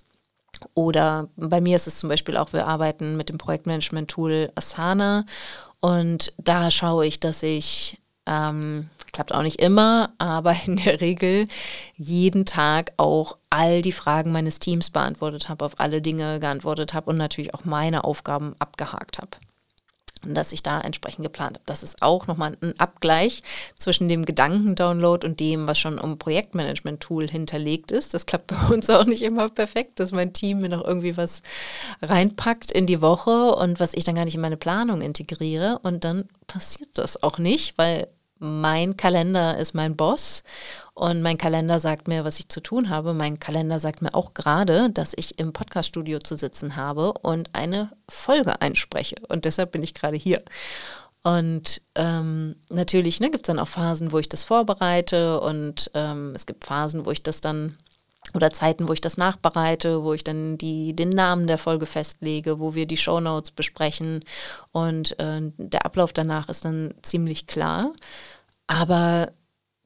Oder 0.75 1.29
bei 1.37 1.61
mir 1.61 1.77
ist 1.77 1.87
es 1.87 1.99
zum 1.99 2.09
Beispiel 2.09 2.37
auch, 2.37 2.53
wir 2.53 2.67
arbeiten 2.67 3.17
mit 3.17 3.29
dem 3.29 3.39
Projektmanagement-Tool 3.39 4.51
Asana 4.57 5.25
und 5.81 6.33
da 6.39 6.71
schaue 6.73 7.07
ich, 7.07 7.21
dass 7.21 7.45
ich, 7.45 7.99
ähm, 8.27 8.91
klappt 9.13 9.33
auch 9.33 9.43
nicht 9.43 9.61
immer, 9.61 10.11
aber 10.19 10.57
in 10.67 10.77
der 10.77 11.01
Regel 11.01 11.47
jeden 11.97 12.45
Tag 12.45 12.93
auch 12.97 13.37
all 13.51 13.83
die 13.83 13.93
Fragen 13.93 14.33
meines 14.33 14.59
Teams 14.59 14.91
beantwortet 14.91 15.49
habe, 15.49 15.65
auf 15.65 15.79
alle 15.79 16.03
Dinge 16.03 16.41
geantwortet 16.41 16.93
habe 16.93 17.11
und 17.11 17.19
natürlich 17.19 17.55
auch 17.55 17.65
meine 17.65 18.03
Aufgaben 18.03 18.57
abgehakt 18.59 19.19
habe 19.19 19.37
dass 20.33 20.53
ich 20.53 20.63
da 20.63 20.81
entsprechend 20.81 21.25
geplant 21.25 21.57
habe. 21.57 21.65
Das 21.67 21.83
ist 21.83 22.01
auch 22.01 22.27
nochmal 22.27 22.57
ein 22.63 22.79
Abgleich 22.81 23.43
zwischen 23.77 24.09
dem 24.09 24.25
Gedankendownload 24.25 25.27
und 25.27 25.41
dem, 25.41 25.67
was 25.67 25.79
schon 25.79 25.99
im 25.99 26.17
Projektmanagement-Tool 26.17 27.29
hinterlegt 27.29 27.93
ist. 27.93 28.15
Das 28.15 28.25
klappt 28.25 28.47
bei 28.47 28.57
uns 28.75 28.89
auch 28.89 29.05
nicht 29.05 29.23
immer 29.23 29.49
perfekt, 29.49 30.01
dass 30.01 30.13
mein 30.13 30.33
Team 30.33 30.61
mir 30.61 30.71
noch 30.71 30.85
irgendwie 30.85 31.17
was 31.17 31.43
reinpackt 32.01 32.71
in 32.71 32.87
die 32.87 33.03
Woche 33.03 33.55
und 33.57 33.81
was 33.81 33.93
ich 33.93 34.05
dann 34.05 34.15
gar 34.15 34.25
nicht 34.25 34.37
in 34.37 34.41
meine 34.41 34.57
Planung 34.57 35.03
integriere. 35.03 35.81
Und 35.83 36.05
dann 36.05 36.29
passiert 36.47 36.91
das 36.95 37.23
auch 37.23 37.39
nicht, 37.39 37.77
weil 37.77 38.07
mein 38.39 38.97
Kalender 38.97 39.59
ist 39.59 39.75
mein 39.75 39.97
Boss 39.97 40.45
und 40.95 41.23
mein 41.23 41.39
Kalender 41.39 41.81
sagt 41.81 42.07
mir, 42.07 42.25
was 42.25 42.39
ich 42.39 42.49
zu 42.49 42.61
tun 42.61 42.89
habe. 42.89 43.15
Mein 43.15 43.41
Kalender 43.41 43.81
sagt 43.81 44.01
mir 44.01 44.15
auch 44.15 44.33
gerade, 44.33 44.91
dass 44.91 45.13
ich 45.17 45.41
im 45.41 45.53
Podcaststudio 45.53 46.21
zu 46.21 46.37
sitzen 46.37 46.77
habe 46.77 47.13
und 47.15 47.51
eine 47.53 47.91
Folge 48.09 48.61
einspreche. 48.63 49.17
Und 49.29 49.45
deshalb 49.45 49.73
bin 49.73 49.83
ich 49.83 49.95
gerade 49.95 50.17
hier. 50.17 50.43
Und 51.25 51.81
ähm, 51.97 52.55
natürlich 52.71 53.19
ne, 53.19 53.31
gibt 53.31 53.47
es 53.47 53.49
dann 53.49 53.59
auch 53.59 53.67
Phasen, 53.67 54.13
wo 54.13 54.19
ich 54.19 54.29
das 54.29 54.45
vorbereite 54.45 55.41
und 55.41 55.91
ähm, 55.95 56.33
es 56.35 56.47
gibt 56.47 56.65
Phasen, 56.65 57.07
wo 57.07 57.11
ich 57.11 57.23
das 57.23 57.41
dann 57.41 57.77
oder 58.35 58.51
Zeiten, 58.51 58.89
wo 58.89 58.93
ich 58.93 59.01
das 59.01 59.17
nachbereite, 59.17 60.03
wo 60.03 60.13
ich 60.13 60.23
dann 60.23 60.59
die, 60.59 60.95
den 60.95 61.11
Namen 61.11 61.47
der 61.47 61.59
Folge 61.59 61.87
festlege, 61.87 62.59
wo 62.61 62.75
wir 62.75 62.87
die 62.87 62.97
Shownotes 62.97 63.51
besprechen 63.51 64.25
und 64.73 65.19
äh, 65.19 65.41
der 65.57 65.87
Ablauf 65.87 66.13
danach 66.13 66.49
ist 66.49 66.65
dann 66.65 66.95
ziemlich 67.03 67.47
klar. 67.47 67.93
Aber 68.67 69.33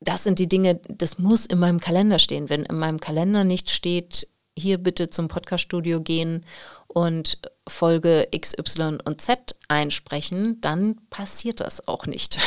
das 0.01 0.25
sind 0.25 0.39
die 0.39 0.49
Dinge, 0.49 0.81
das 0.89 1.19
muss 1.19 1.47
in 1.47 1.59
meinem 1.59 1.81
Kalender 1.81 2.19
stehen. 2.19 2.49
Wenn 2.49 2.65
in 2.65 2.79
meinem 2.79 3.01
Kalender 3.01 3.45
nicht 3.45 3.71
steht, 3.71 4.29
hier 4.57 4.79
bitte 4.79 5.09
zum 5.09 5.29
Podcaststudio 5.29 6.01
gehen 6.01 6.45
und 6.89 7.39
Folge 7.69 8.29
X, 8.31 8.57
Y 8.59 9.01
und 9.05 9.21
Z 9.21 9.57
einsprechen, 9.69 10.61
dann 10.61 11.01
passiert 11.11 11.61
das 11.61 11.87
auch 11.87 12.07
nicht. 12.07 12.39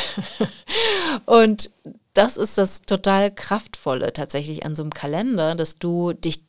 und 1.26 1.70
das 2.14 2.36
ist 2.36 2.58
das 2.58 2.82
total 2.82 3.34
kraftvolle 3.34 4.12
tatsächlich 4.12 4.64
an 4.64 4.76
so 4.76 4.82
einem 4.82 4.92
Kalender, 4.92 5.54
dass 5.54 5.76
du 5.76 6.12
dich, 6.12 6.44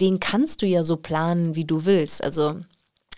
den 0.00 0.20
kannst 0.20 0.62
du 0.62 0.66
ja 0.66 0.82
so 0.82 0.96
planen, 0.96 1.54
wie 1.54 1.64
du 1.64 1.84
willst. 1.86 2.22
Also 2.22 2.60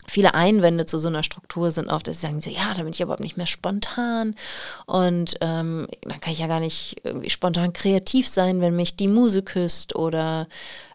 viele 0.08 0.34
Einwände 0.34 0.86
zu 0.86 0.98
so 0.98 1.08
einer 1.08 1.22
Struktur 1.22 1.70
sind 1.70 1.88
oft, 1.88 2.06
dass 2.08 2.20
sie 2.20 2.26
sagen, 2.26 2.40
ja, 2.46 2.74
da 2.74 2.82
bin 2.82 2.92
ich 2.92 3.00
überhaupt 3.00 3.22
nicht 3.22 3.36
mehr 3.36 3.46
spontan 3.46 4.34
und 4.86 5.36
ähm, 5.40 5.86
dann 6.02 6.20
kann 6.20 6.32
ich 6.32 6.38
ja 6.38 6.46
gar 6.46 6.60
nicht 6.60 7.00
irgendwie 7.04 7.30
spontan 7.30 7.72
kreativ 7.72 8.28
sein, 8.28 8.60
wenn 8.60 8.76
mich 8.76 8.96
die 8.96 9.08
Muse 9.08 9.42
küsst 9.42 9.94
oder 9.94 10.46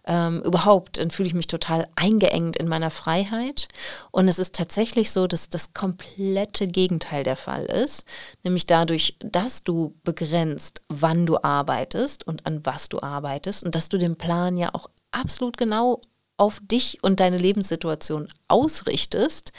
ähm, 0.05 0.41
überhaupt, 0.43 0.97
dann 0.97 1.11
fühle 1.11 1.27
ich 1.27 1.33
mich 1.33 1.47
total 1.47 1.87
eingeengt 1.95 2.57
in 2.57 2.67
meiner 2.67 2.89
Freiheit. 2.89 3.67
Und 4.11 4.27
es 4.27 4.39
ist 4.39 4.55
tatsächlich 4.55 5.11
so, 5.11 5.27
dass 5.27 5.49
das 5.49 5.73
komplette 5.73 6.67
Gegenteil 6.67 7.23
der 7.23 7.35
Fall 7.35 7.65
ist, 7.65 8.05
nämlich 8.43 8.65
dadurch, 8.65 9.15
dass 9.19 9.63
du 9.63 9.95
begrenzt, 10.03 10.81
wann 10.89 11.25
du 11.25 11.37
arbeitest 11.41 12.25
und 12.25 12.45
an 12.45 12.65
was 12.65 12.89
du 12.89 13.01
arbeitest 13.01 13.63
und 13.63 13.75
dass 13.75 13.89
du 13.89 13.97
den 13.97 14.15
Plan 14.15 14.57
ja 14.57 14.69
auch 14.73 14.89
absolut 15.11 15.57
genau 15.57 16.01
auf 16.41 16.59
dich 16.63 16.97
und 17.03 17.19
deine 17.19 17.37
Lebenssituation 17.37 18.27
ausrichtest, 18.47 19.51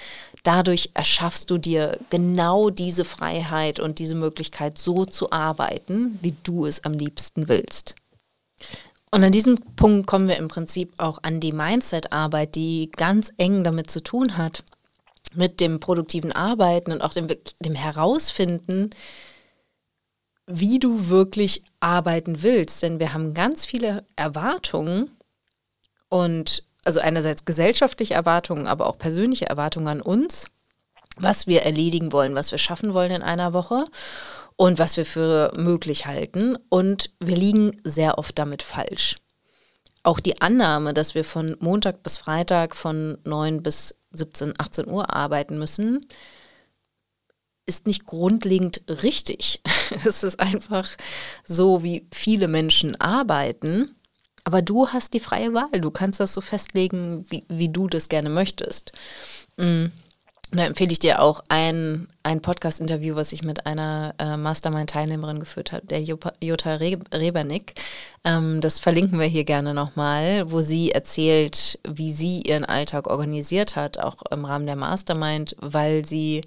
dadurch 0.42 0.90
erschaffst 0.94 1.48
du 1.48 1.56
dir 1.56 2.00
genau 2.10 2.70
diese 2.70 3.04
Freiheit 3.04 3.78
und 3.78 4.00
diese 4.00 4.16
Möglichkeit, 4.16 4.78
so 4.78 5.04
zu 5.04 5.30
arbeiten, 5.30 6.18
wie 6.22 6.34
du 6.42 6.66
es 6.66 6.82
am 6.84 6.94
liebsten 6.94 7.48
willst. 7.48 7.94
Und 9.12 9.22
an 9.22 9.30
diesem 9.30 9.60
Punkt 9.76 10.08
kommen 10.08 10.26
wir 10.26 10.38
im 10.38 10.48
Prinzip 10.48 10.92
auch 10.96 11.20
an 11.22 11.38
die 11.38 11.52
Mindset-Arbeit, 11.52 12.56
die 12.56 12.90
ganz 12.90 13.32
eng 13.36 13.62
damit 13.62 13.88
zu 13.88 14.02
tun 14.02 14.36
hat, 14.36 14.64
mit 15.34 15.60
dem 15.60 15.78
produktiven 15.78 16.32
Arbeiten 16.32 16.90
und 16.90 17.00
auch 17.00 17.12
dem, 17.12 17.28
dem 17.60 17.76
Herausfinden, 17.76 18.90
wie 20.48 20.80
du 20.80 21.08
wirklich 21.08 21.62
arbeiten 21.78 22.42
willst. 22.42 22.82
Denn 22.82 22.98
wir 22.98 23.12
haben 23.12 23.34
ganz 23.34 23.64
viele 23.64 24.04
Erwartungen 24.16 25.12
und 26.08 26.64
also 26.84 27.00
einerseits 27.00 27.44
gesellschaftliche 27.44 28.14
Erwartungen, 28.14 28.66
aber 28.66 28.86
auch 28.86 28.98
persönliche 28.98 29.46
Erwartungen 29.46 29.88
an 29.88 30.00
uns, 30.00 30.46
was 31.16 31.46
wir 31.46 31.62
erledigen 31.62 32.12
wollen, 32.12 32.34
was 32.34 32.50
wir 32.50 32.58
schaffen 32.58 32.94
wollen 32.94 33.12
in 33.12 33.22
einer 33.22 33.52
Woche 33.52 33.86
und 34.56 34.78
was 34.78 34.96
wir 34.96 35.06
für 35.06 35.52
möglich 35.56 36.06
halten. 36.06 36.56
Und 36.68 37.10
wir 37.20 37.36
liegen 37.36 37.80
sehr 37.84 38.18
oft 38.18 38.38
damit 38.38 38.62
falsch. 38.62 39.16
Auch 40.02 40.20
die 40.20 40.40
Annahme, 40.40 40.94
dass 40.94 41.14
wir 41.14 41.24
von 41.24 41.56
Montag 41.60 42.02
bis 42.02 42.16
Freitag 42.16 42.74
von 42.74 43.18
9 43.24 43.62
bis 43.62 43.94
17, 44.12 44.54
18 44.58 44.88
Uhr 44.88 45.14
arbeiten 45.14 45.58
müssen, 45.58 46.06
ist 47.66 47.86
nicht 47.86 48.06
grundlegend 48.06 48.82
richtig. 48.88 49.60
Es 50.06 50.22
ist 50.22 50.40
einfach 50.40 50.88
so, 51.44 51.82
wie 51.82 52.08
viele 52.12 52.48
Menschen 52.48 52.98
arbeiten. 52.98 53.94
Aber 54.44 54.62
du 54.62 54.88
hast 54.88 55.14
die 55.14 55.20
freie 55.20 55.54
Wahl. 55.54 55.80
Du 55.80 55.90
kannst 55.90 56.20
das 56.20 56.34
so 56.34 56.40
festlegen, 56.40 57.26
wie, 57.28 57.44
wie 57.48 57.68
du 57.68 57.88
das 57.88 58.08
gerne 58.08 58.28
möchtest. 58.28 58.92
Mm. 59.56 59.86
Da 60.54 60.66
empfehle 60.66 60.92
ich 60.92 60.98
dir 60.98 61.22
auch 61.22 61.42
ein, 61.48 62.08
ein 62.22 62.42
Podcast-Interview, 62.42 63.16
was 63.16 63.32
ich 63.32 63.42
mit 63.42 63.64
einer 63.64 64.14
äh, 64.18 64.36
Mastermind-Teilnehmerin 64.36 65.40
geführt 65.40 65.72
habe, 65.72 65.86
der 65.86 66.02
Jutta 66.02 66.74
Re 66.74 66.98
Rebernick. 67.10 67.80
Ähm, 68.22 68.60
das 68.60 68.78
verlinken 68.78 69.18
wir 69.18 69.26
hier 69.26 69.44
gerne 69.44 69.72
nochmal, 69.72 70.52
wo 70.52 70.60
sie 70.60 70.92
erzählt, 70.92 71.78
wie 71.88 72.12
sie 72.12 72.42
ihren 72.42 72.66
Alltag 72.66 73.06
organisiert 73.06 73.76
hat, 73.76 73.98
auch 73.98 74.16
im 74.30 74.44
Rahmen 74.44 74.66
der 74.66 74.76
Mastermind, 74.76 75.56
weil 75.58 76.04
sie 76.04 76.42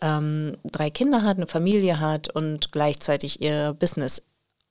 ähm, 0.00 0.56
drei 0.64 0.88
Kinder 0.88 1.22
hat, 1.22 1.36
eine 1.36 1.46
Familie 1.46 2.00
hat 2.00 2.34
und 2.34 2.72
gleichzeitig 2.72 3.42
ihr 3.42 3.74
Business 3.78 4.22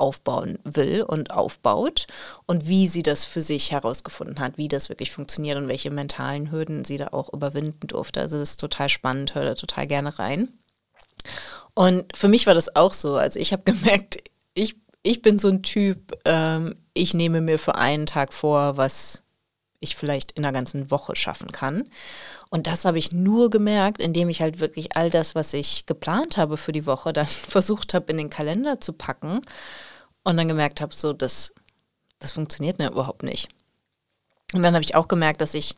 aufbauen 0.02 0.58
will 0.64 1.04
und 1.04 1.30
aufbaut 1.30 2.08
und 2.48 2.68
wie 2.68 2.88
sie 2.88 3.04
das 3.04 3.24
für 3.24 3.42
sich 3.42 3.72
herausgefunden 3.72 4.40
hat, 4.40 4.58
wie 4.58 4.68
das 4.68 4.90
wirklich 4.90 5.12
funktioniert 5.12 5.58
und 5.58 5.68
welche 5.68 5.92
mentalen 5.92 6.52
Hürden 6.52 6.84
sie 6.84 6.98
da 6.98 7.10
auch 7.12 7.32
überwinden 7.32 7.88
durfte. 7.88 8.20
Also 8.20 8.40
das 8.40 8.52
ist 8.52 8.60
total 8.60 8.90
spannend, 8.90 9.36
hör 9.36 9.46
da 9.46 9.54
total 9.54 9.86
gerne 9.86 10.18
rein. 10.18 10.50
Und 11.76 12.18
für 12.18 12.28
mich 12.28 12.48
war 12.48 12.56
das 12.56 12.76
auch 12.76 12.94
so. 12.94 13.16
Also 13.16 13.40
ich 13.40 13.54
habe 13.54 13.64
gemerkt, 13.72 14.18
ich, 14.56 14.76
ich 15.04 15.22
bin 15.22 15.38
so 15.38 15.50
ein 15.50 15.62
Typ, 15.62 16.18
ähm, 16.26 16.76
ich 16.96 17.14
nehme 17.14 17.40
mir 17.40 17.60
für 17.60 17.76
einen 17.76 18.08
Tag 18.08 18.34
vor, 18.34 18.78
was 18.78 19.24
ich 19.80 19.96
vielleicht 19.96 20.32
in 20.34 20.46
einer 20.46 20.54
ganzen 20.54 20.92
Woche 20.92 21.16
schaffen 21.16 21.52
kann. 21.52 21.90
Und 22.50 22.68
das 22.68 22.86
habe 22.86 23.00
ich 23.00 23.12
nur 23.12 23.50
gemerkt, 23.50 24.02
indem 24.02 24.30
ich 24.30 24.42
halt 24.42 24.60
wirklich 24.60 24.96
all 24.96 25.10
das, 25.10 25.36
was 25.36 25.54
ich 25.54 25.86
geplant 25.86 26.38
habe 26.38 26.58
für 26.58 26.72
die 26.72 26.86
Woche, 26.86 27.14
dann 27.14 27.28
versucht 27.28 27.94
habe, 27.94 28.12
in 28.12 28.18
den 28.18 28.30
Kalender 28.30 28.80
zu 28.80 28.94
packen 28.94 29.42
und 30.24 30.38
dann 30.38 30.48
gemerkt 30.48 30.82
habe, 30.82 30.94
so, 30.94 31.14
das, 31.14 31.54
das 32.20 32.32
funktioniert 32.32 32.80
mir 32.80 32.92
überhaupt 32.92 33.24
nicht. 33.24 33.50
Und 34.54 34.64
dann 34.64 34.74
habe 34.74 34.84
ich 34.84 34.96
auch 34.96 35.08
gemerkt, 35.08 35.42
dass 35.42 35.54
ich 35.54 35.76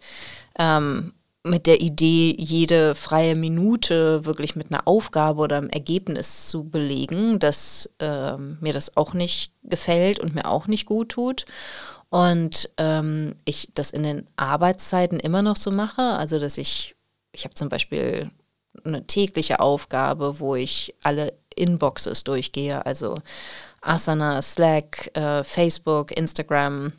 ähm, 0.57 1.13
mit 1.43 1.67
der 1.67 1.81
Idee, 1.81 2.35
jede 2.37 2.95
freie 2.95 3.35
Minute 3.35 4.25
wirklich 4.25 4.55
mit 4.55 4.71
einer 4.71 4.87
Aufgabe 4.87 5.41
oder 5.41 5.57
einem 5.57 5.69
Ergebnis 5.69 6.47
zu 6.47 6.63
belegen, 6.63 7.37
dass 7.37 7.89
ähm, 7.99 8.57
mir 8.61 8.73
das 8.73 8.95
auch 8.95 9.13
nicht 9.13 9.51
gefällt 9.63 10.19
und 10.19 10.35
mir 10.35 10.45
auch 10.45 10.67
nicht 10.67 10.85
gut 10.85 11.09
tut. 11.09 11.45
Und 12.09 12.69
ähm, 12.77 13.35
ich 13.43 13.69
das 13.73 13.91
in 13.91 14.03
den 14.03 14.27
Arbeitszeiten 14.37 15.19
immer 15.19 15.41
noch 15.41 15.57
so 15.57 15.71
mache. 15.71 16.01
Also, 16.01 16.39
dass 16.39 16.57
ich, 16.57 16.95
ich 17.33 17.43
habe 17.43 17.55
zum 17.55 17.69
Beispiel 17.69 18.29
eine 18.85 19.05
tägliche 19.05 19.59
Aufgabe, 19.59 20.39
wo 20.39 20.55
ich 20.55 20.95
alle 21.03 21.33
Inboxes 21.55 22.23
durchgehe, 22.23 22.85
also 22.85 23.17
Asana, 23.83 24.41
Slack, 24.41 25.15
äh, 25.15 25.43
Facebook, 25.43 26.15
Instagram, 26.15 26.93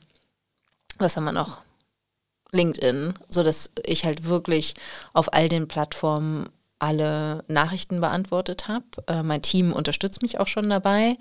was 0.99 1.17
haben 1.17 1.25
wir 1.25 1.33
noch? 1.33 1.59
LinkedIn, 2.53 3.15
sodass 3.29 3.73
ich 3.85 4.05
halt 4.05 4.25
wirklich 4.27 4.75
auf 5.13 5.33
all 5.33 5.49
den 5.49 5.67
Plattformen 5.67 6.49
alle 6.79 7.45
Nachrichten 7.49 8.01
beantwortet 8.01 8.69
habe. 8.69 8.85
Äh, 9.07 9.23
mein 9.23 9.43
Team 9.43 9.73
unterstützt 9.73 10.23
mich 10.23 10.39
auch 10.39 10.49
schon 10.49 10.69
dabei 10.69 11.17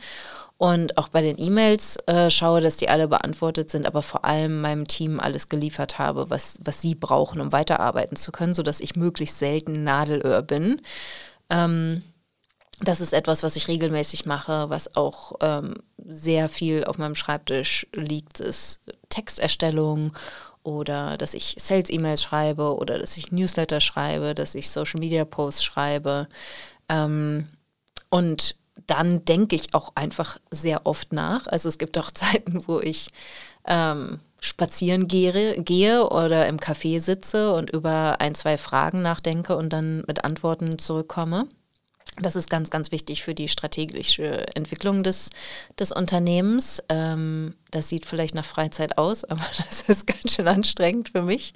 und 0.58 0.98
auch 0.98 1.08
bei 1.08 1.22
den 1.22 1.40
E-Mails 1.40 1.98
äh, 2.08 2.30
schaue, 2.30 2.62
dass 2.62 2.78
die 2.78 2.90
alle 2.90 3.08
beantwortet 3.08 3.70
sind, 3.70 3.88
aber 3.88 4.02
vor 4.02 4.26
allem 4.26 4.62
meinem 4.62 4.88
Team 4.88 5.20
alles 5.20 5.50
geliefert 5.50 6.00
habe, 6.00 6.30
was, 6.30 6.60
was 6.64 6.82
sie 6.82 6.96
brauchen, 6.96 7.40
um 7.40 7.52
weiterarbeiten 7.52 8.18
zu 8.18 8.32
können, 8.32 8.56
sodass 8.56 8.80
ich 8.80 8.96
möglichst 8.96 9.40
selten 9.40 9.84
Nadelöhr 9.84 10.42
bin. 10.42 10.82
Ähm, 11.50 12.04
das 12.80 13.02
ist 13.02 13.14
etwas, 13.14 13.44
was 13.44 13.56
ich 13.56 13.68
regelmäßig 13.68 14.26
mache, 14.26 14.70
was 14.70 14.96
auch 14.96 15.34
ähm, 15.42 15.76
sehr 16.06 16.50
viel 16.50 16.86
auf 16.86 16.98
meinem 16.98 17.16
Schreibtisch 17.16 17.88
liegt, 17.94 18.40
ist 18.40 18.82
Texterstellung 19.10 20.14
oder 20.64 21.18
dass 21.18 21.34
ich 21.34 21.56
Sales-E-Mails 21.60 22.22
schreibe 22.22 22.76
oder 22.76 22.98
dass 22.98 23.18
ich 23.18 23.32
Newsletter 23.32 23.80
schreibe, 23.80 24.34
dass 24.34 24.56
ich 24.56 24.72
Social-Media-Posts 24.72 25.64
schreibe. 25.64 26.28
Ähm, 26.90 27.48
und 28.10 28.56
dann 28.88 29.24
denke 29.26 29.56
ich 29.56 29.74
auch 29.74 29.92
einfach 29.96 30.38
sehr 30.52 30.86
oft 30.86 31.14
nach. 31.14 31.48
Also 31.48 31.70
es 31.70 31.78
gibt 31.78 31.98
auch 31.98 32.12
Zeiten, 32.12 32.68
wo 32.68 32.80
ich 32.80 33.10
ähm, 33.66 34.20
spazieren 34.40 35.08
gehe, 35.08 35.62
gehe 35.62 36.10
oder 36.10 36.48
im 36.48 36.58
Café 36.58 37.00
sitze 37.00 37.54
und 37.54 37.70
über 37.70 38.20
ein, 38.20 38.36
zwei 38.36 38.58
Fragen 38.58 39.02
nachdenke 39.02 39.56
und 39.56 39.72
dann 39.72 40.04
mit 40.08 40.26
Antworten 40.26 40.80
zurückkomme. 40.80 41.48
Das 42.22 42.36
ist 42.36 42.48
ganz, 42.48 42.70
ganz 42.70 42.92
wichtig 42.92 43.24
für 43.24 43.34
die 43.34 43.48
strategische 43.48 44.46
Entwicklung 44.56 45.02
des, 45.02 45.32
des 45.80 45.92
Unternehmens. 45.92 46.84
Ähm, 46.88 47.56
das 47.72 47.90
sieht 47.90 48.06
vielleicht 48.06 48.36
nach 48.36 48.46
Freizeit 48.46 49.00
aus, 49.00 49.24
aber 49.30 49.44
das 49.58 49.82
ist 49.90 50.06
ganz 50.06 50.36
schön 50.36 50.48
anstrengend 50.48 51.10
für 51.10 51.24
mich. 51.24 51.56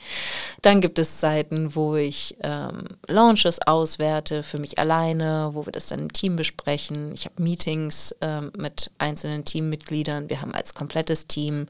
Dann 0.63 0.81
gibt 0.81 0.97
es 0.97 1.19
Zeiten, 1.19 1.75
wo 1.75 1.95
ich 1.95 2.37
ähm, 2.41 2.85
Launches 3.07 3.59
auswerte 3.67 4.41
für 4.41 4.57
mich 4.57 4.79
alleine, 4.79 5.51
wo 5.53 5.67
wir 5.67 5.71
das 5.71 5.87
dann 5.87 5.99
im 5.99 6.13
Team 6.13 6.35
besprechen. 6.35 7.13
Ich 7.13 7.25
habe 7.25 7.41
Meetings 7.41 8.15
ähm, 8.21 8.51
mit 8.57 8.89
einzelnen 8.97 9.45
Teammitgliedern. 9.45 10.31
Wir 10.31 10.41
haben 10.41 10.55
als 10.55 10.73
komplettes 10.73 11.27
Team 11.27 11.67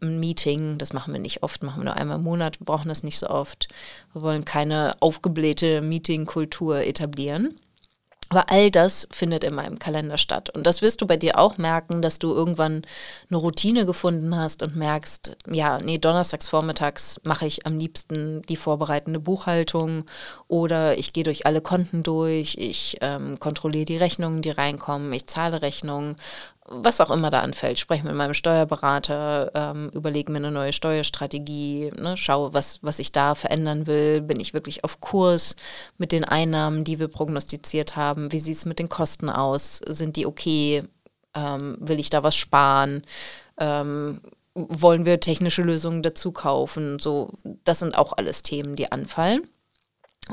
ein 0.00 0.18
Meeting. 0.18 0.76
Das 0.78 0.92
machen 0.92 1.12
wir 1.12 1.20
nicht 1.20 1.44
oft, 1.44 1.62
machen 1.62 1.82
wir 1.82 1.84
nur 1.84 1.96
einmal 1.96 2.18
im 2.18 2.24
Monat. 2.24 2.58
Wir 2.58 2.64
brauchen 2.64 2.88
das 2.88 3.04
nicht 3.04 3.18
so 3.18 3.28
oft. 3.28 3.68
Wir 4.12 4.22
wollen 4.22 4.44
keine 4.44 4.96
aufgeblähte 4.98 5.82
Meetingkultur 5.82 6.80
etablieren. 6.80 7.60
Aber 8.30 8.50
all 8.50 8.70
das 8.70 9.08
findet 9.10 9.42
in 9.42 9.54
meinem 9.54 9.78
Kalender 9.78 10.18
statt. 10.18 10.50
Und 10.50 10.66
das 10.66 10.82
wirst 10.82 11.00
du 11.00 11.06
bei 11.06 11.16
dir 11.16 11.38
auch 11.38 11.56
merken, 11.56 12.02
dass 12.02 12.18
du 12.18 12.34
irgendwann 12.34 12.82
eine 13.30 13.38
Routine 13.38 13.86
gefunden 13.86 14.36
hast 14.36 14.62
und 14.62 14.76
merkst, 14.76 15.36
ja, 15.50 15.78
nee, 15.78 15.98
donnerstags 15.98 16.48
vormittags 16.48 17.20
mache 17.24 17.46
ich 17.46 17.64
am 17.66 17.78
liebsten 17.78 18.42
die 18.42 18.56
vorbereitende 18.56 19.18
Buchhaltung 19.18 20.04
oder 20.46 20.98
ich 20.98 21.14
gehe 21.14 21.24
durch 21.24 21.46
alle 21.46 21.62
Konten 21.62 22.02
durch, 22.02 22.56
ich 22.58 22.98
ähm, 23.00 23.38
kontrolliere 23.40 23.86
die 23.86 23.96
Rechnungen, 23.96 24.42
die 24.42 24.50
reinkommen, 24.50 25.12
ich 25.14 25.26
zahle 25.26 25.62
Rechnungen 25.62 26.16
was 26.70 27.00
auch 27.00 27.10
immer 27.10 27.30
da 27.30 27.40
anfällt. 27.40 27.78
Spreche 27.78 28.04
mit 28.04 28.14
meinem 28.14 28.34
Steuerberater, 28.34 29.50
ähm, 29.54 29.90
überlege 29.94 30.30
mir 30.30 30.38
eine 30.38 30.50
neue 30.50 30.72
Steuerstrategie, 30.72 31.90
ne, 31.98 32.16
schaue, 32.16 32.52
was, 32.52 32.82
was 32.82 32.98
ich 32.98 33.10
da 33.10 33.34
verändern 33.34 33.86
will. 33.86 34.20
Bin 34.20 34.38
ich 34.38 34.54
wirklich 34.54 34.84
auf 34.84 35.00
Kurs 35.00 35.56
mit 35.96 36.12
den 36.12 36.24
Einnahmen, 36.24 36.84
die 36.84 36.98
wir 36.98 37.08
prognostiziert 37.08 37.96
haben? 37.96 38.32
Wie 38.32 38.38
sieht 38.38 38.56
es 38.56 38.66
mit 38.66 38.78
den 38.78 38.88
Kosten 38.88 39.30
aus? 39.30 39.78
Sind 39.86 40.16
die 40.16 40.26
okay? 40.26 40.84
Ähm, 41.34 41.76
will 41.80 41.98
ich 41.98 42.10
da 42.10 42.22
was 42.22 42.36
sparen? 42.36 43.02
Ähm, 43.58 44.20
wollen 44.54 45.06
wir 45.06 45.20
technische 45.20 45.62
Lösungen 45.62 46.02
dazu 46.02 46.32
kaufen? 46.32 46.98
So, 46.98 47.32
das 47.64 47.78
sind 47.78 47.96
auch 47.96 48.12
alles 48.16 48.42
Themen, 48.42 48.76
die 48.76 48.92
anfallen. 48.92 49.48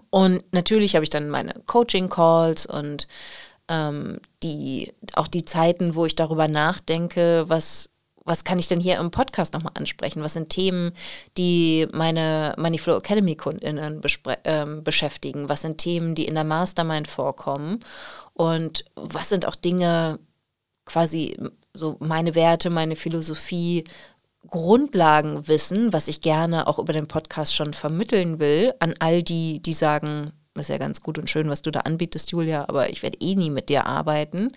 Und 0.10 0.44
natürlich 0.52 0.96
habe 0.96 1.04
ich 1.04 1.10
dann 1.10 1.30
meine 1.30 1.54
Coaching-Calls 1.66 2.66
und 2.66 3.08
ähm, 3.70 4.20
die, 4.44 4.94
auch 5.14 5.28
die 5.28 5.46
Zeiten, 5.46 5.96
wo 5.96 6.06
ich 6.06 6.16
darüber 6.16 6.48
nachdenke, 6.48 7.46
was, 7.48 7.90
was 8.24 8.44
kann 8.44 8.60
ich 8.60 8.68
denn 8.68 8.80
hier 8.80 8.98
im 8.98 9.12
Podcast 9.12 9.54
nochmal 9.54 9.74
ansprechen? 9.76 10.24
Was 10.24 10.34
sind 10.34 10.50
Themen, 10.50 10.92
die 11.38 11.88
meine 11.94 12.56
Moneyflow 12.58 12.98
Academy 12.98 13.36
KundInnen 13.36 14.02
ähm, 14.44 14.84
beschäftigen? 14.84 15.50
Was 15.50 15.62
sind 15.62 15.78
Themen, 15.78 16.16
die 16.16 16.26
in 16.26 16.36
der 16.36 16.44
Mastermind 16.44 17.08
vorkommen? 17.08 17.80
Und 18.34 18.86
was 18.96 19.30
sind 19.30 19.48
auch 19.48 19.56
Dinge, 19.56 20.20
quasi 20.86 21.38
so 21.74 21.98
meine 22.00 22.36
Werte, 22.36 22.70
meine 22.70 22.96
Philosophie, 22.96 23.84
Grundlagenwissen, 24.48 25.92
was 25.92 26.08
ich 26.08 26.22
gerne 26.22 26.68
auch 26.68 26.80
über 26.80 26.94
den 26.94 27.08
Podcast 27.08 27.56
schon 27.56 27.74
vermitteln 27.74 28.40
will, 28.40 28.74
an 28.80 28.94
all 29.00 29.24
die, 29.24 29.60
die 29.60 29.74
sagen, 29.74 30.32
das 30.56 30.66
ist 30.66 30.70
ja 30.70 30.78
ganz 30.78 31.02
gut 31.02 31.18
und 31.18 31.30
schön, 31.30 31.50
was 31.50 31.62
du 31.62 31.70
da 31.70 31.82
anbietest, 31.82 32.32
Julia, 32.32 32.66
aber 32.70 32.90
ich 32.90 33.04
werde 33.04 33.18
eh 33.20 33.36
nie 33.36 33.50
mit 33.50 33.70
dir 33.70 33.86
arbeiten. 33.86 34.52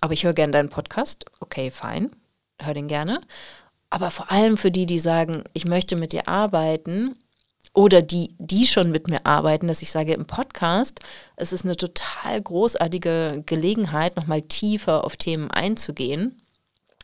Aber 0.00 0.12
ich 0.12 0.24
höre 0.24 0.34
gerne 0.34 0.52
deinen 0.52 0.68
Podcast. 0.68 1.24
Okay, 1.40 1.70
fein. 1.70 2.10
Hör 2.60 2.74
den 2.74 2.86
gerne. 2.86 3.20
Aber 3.88 4.10
vor 4.10 4.30
allem 4.30 4.56
für 4.56 4.70
die, 4.70 4.86
die 4.86 4.98
sagen, 4.98 5.44
ich 5.54 5.64
möchte 5.64 5.96
mit 5.96 6.12
dir 6.12 6.28
arbeiten 6.28 7.16
oder 7.72 8.02
die, 8.02 8.36
die 8.38 8.66
schon 8.66 8.90
mit 8.90 9.08
mir 9.08 9.24
arbeiten, 9.24 9.68
dass 9.68 9.80
ich 9.80 9.90
sage 9.90 10.12
im 10.12 10.26
Podcast, 10.26 11.00
es 11.36 11.52
ist 11.52 11.64
eine 11.64 11.76
total 11.76 12.40
großartige 12.42 13.42
Gelegenheit, 13.46 14.16
nochmal 14.16 14.42
tiefer 14.42 15.04
auf 15.04 15.16
Themen 15.16 15.50
einzugehen 15.50 16.41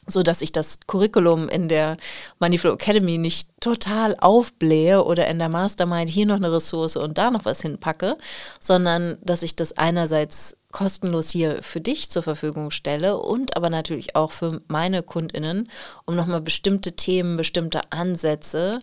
so 0.09 0.23
dass 0.23 0.43
ich 0.43 0.53
das 0.53 0.81
Curriculum 0.87 1.49
in 1.49 1.69
der 1.69 1.97
Moneyflow 2.41 2.73
Academy 2.73 3.19
nicht 3.19 3.49
total 3.61 4.17
aufblähe 4.19 5.05
oder 5.05 5.29
in 5.29 5.39
der 5.39 5.49
Mastermind 5.49 6.11
hier 6.11 6.27
noch 6.27 6.37
eine 6.37 6.53
Ressource 6.53 6.97
und 6.97 7.19
da 7.19 7.31
noch 7.31 7.45
was 7.45 7.63
hinpacke, 7.63 8.17
sondern 8.59 9.19
dass 9.23 9.43
ich 9.43 9.55
das 9.55 9.77
einerseits 9.77 10.57
kostenlos 10.73 11.31
hier 11.31 11.63
für 11.63 11.81
dich 11.81 12.11
zur 12.11 12.23
Verfügung 12.23 12.71
stelle 12.71 13.19
und 13.19 13.57
aber 13.57 13.71
natürlich 13.71 14.17
auch 14.17 14.33
für 14.33 14.61
meine 14.69 15.03
Kundinnen, 15.03 15.71
um 16.05 16.15
nochmal 16.15 16.41
bestimmte 16.41 16.93
Themen, 16.93 17.37
bestimmte 17.37 17.81
Ansätze 17.91 18.81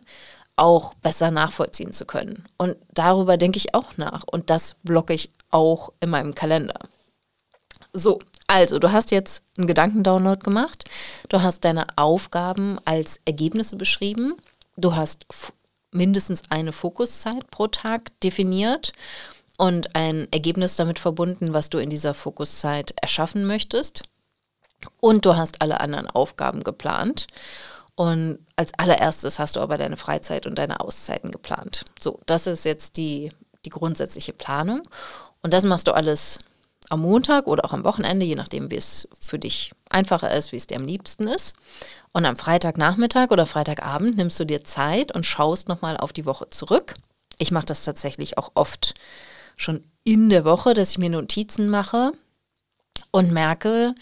auch 0.57 0.93
besser 0.95 1.31
nachvollziehen 1.31 1.91
zu 1.91 2.05
können. 2.05 2.45
Und 2.57 2.77
darüber 2.93 3.38
denke 3.38 3.57
ich 3.57 3.75
auch 3.75 3.97
nach 3.97 4.23
und 4.25 4.49
das 4.49 4.75
blocke 4.83 5.13
ich 5.13 5.29
auch 5.51 5.91
in 5.99 6.09
meinem 6.09 6.33
Kalender. 6.33 6.79
So, 7.93 8.19
also, 8.47 8.79
du 8.79 8.91
hast 8.91 9.12
jetzt 9.12 9.43
einen 9.58 9.67
Gedankendownload 9.67 10.41
gemacht, 10.43 10.86
du 11.29 11.41
hast 11.41 11.65
deine 11.65 11.88
Aufgaben 11.95 12.77
als 12.86 13.19
Ergebnisse 13.25 13.75
beschrieben, 13.75 14.36
du 14.77 14.95
hast 14.95 15.25
mindestens 15.91 16.43
eine 16.49 16.71
Fokuszeit 16.71 17.49
pro 17.49 17.67
Tag 17.67 18.12
definiert 18.21 18.93
und 19.58 19.95
ein 19.95 20.27
Ergebnis 20.31 20.75
damit 20.75 20.99
verbunden, 20.99 21.53
was 21.53 21.69
du 21.69 21.77
in 21.77 21.89
dieser 21.89 22.13
Fokuszeit 22.13 22.93
erschaffen 23.01 23.45
möchtest. 23.45 24.03
Und 24.99 25.25
du 25.25 25.36
hast 25.36 25.62
alle 25.62 25.79
anderen 25.79 26.08
Aufgaben 26.08 26.63
geplant. 26.63 27.27
Und 27.95 28.39
als 28.58 28.73
allererstes 28.77 29.39
hast 29.39 29.55
du 29.55 29.62
aber 29.62 29.77
deine 29.77 29.97
Freizeit 29.97 30.45
und 30.45 30.55
deine 30.55 30.81
Auszeiten 30.81 31.31
geplant. 31.31 31.86
So, 31.99 32.19
das 32.25 32.45
ist 32.45 32.65
jetzt 32.65 32.97
die, 32.97 33.31
die 33.63 33.69
grundsätzliche 33.69 34.34
Planung. 34.34 34.84
Und 35.41 35.53
das 35.53 35.63
machst 35.63 35.88
du 35.88 35.93
alles 35.93 36.39
am 36.89 37.01
Montag 37.01 37.47
oder 37.47 37.65
auch 37.65 37.73
am 37.73 37.83
Wochenende, 37.83 38.25
je 38.25 38.35
nachdem, 38.35 38.71
wie 38.71 38.77
es 38.77 39.07
für 39.19 39.39
dich 39.39 39.71
einfacher 39.89 40.31
ist, 40.31 40.51
wie 40.51 40.57
es 40.57 40.67
dir 40.67 40.77
am 40.77 40.85
liebsten 40.85 41.27
ist. 41.27 41.55
Und 42.13 42.25
am 42.25 42.37
Freitagnachmittag 42.37 43.31
oder 43.31 43.45
Freitagabend 43.45 44.17
nimmst 44.17 44.39
du 44.39 44.45
dir 44.45 44.63
Zeit 44.63 45.13
und 45.13 45.25
schaust 45.25 45.67
nochmal 45.67 45.97
auf 45.97 46.13
die 46.13 46.25
Woche 46.25 46.49
zurück. 46.49 46.95
Ich 47.37 47.51
mache 47.51 47.65
das 47.65 47.83
tatsächlich 47.83 48.37
auch 48.37 48.51
oft 48.55 48.93
schon 49.57 49.83
in 50.03 50.29
der 50.29 50.45
Woche, 50.45 50.73
dass 50.73 50.91
ich 50.91 50.97
mir 50.97 51.09
Notizen 51.09 51.69
mache 51.69 52.11
und 53.11 53.31
merke, 53.31 53.95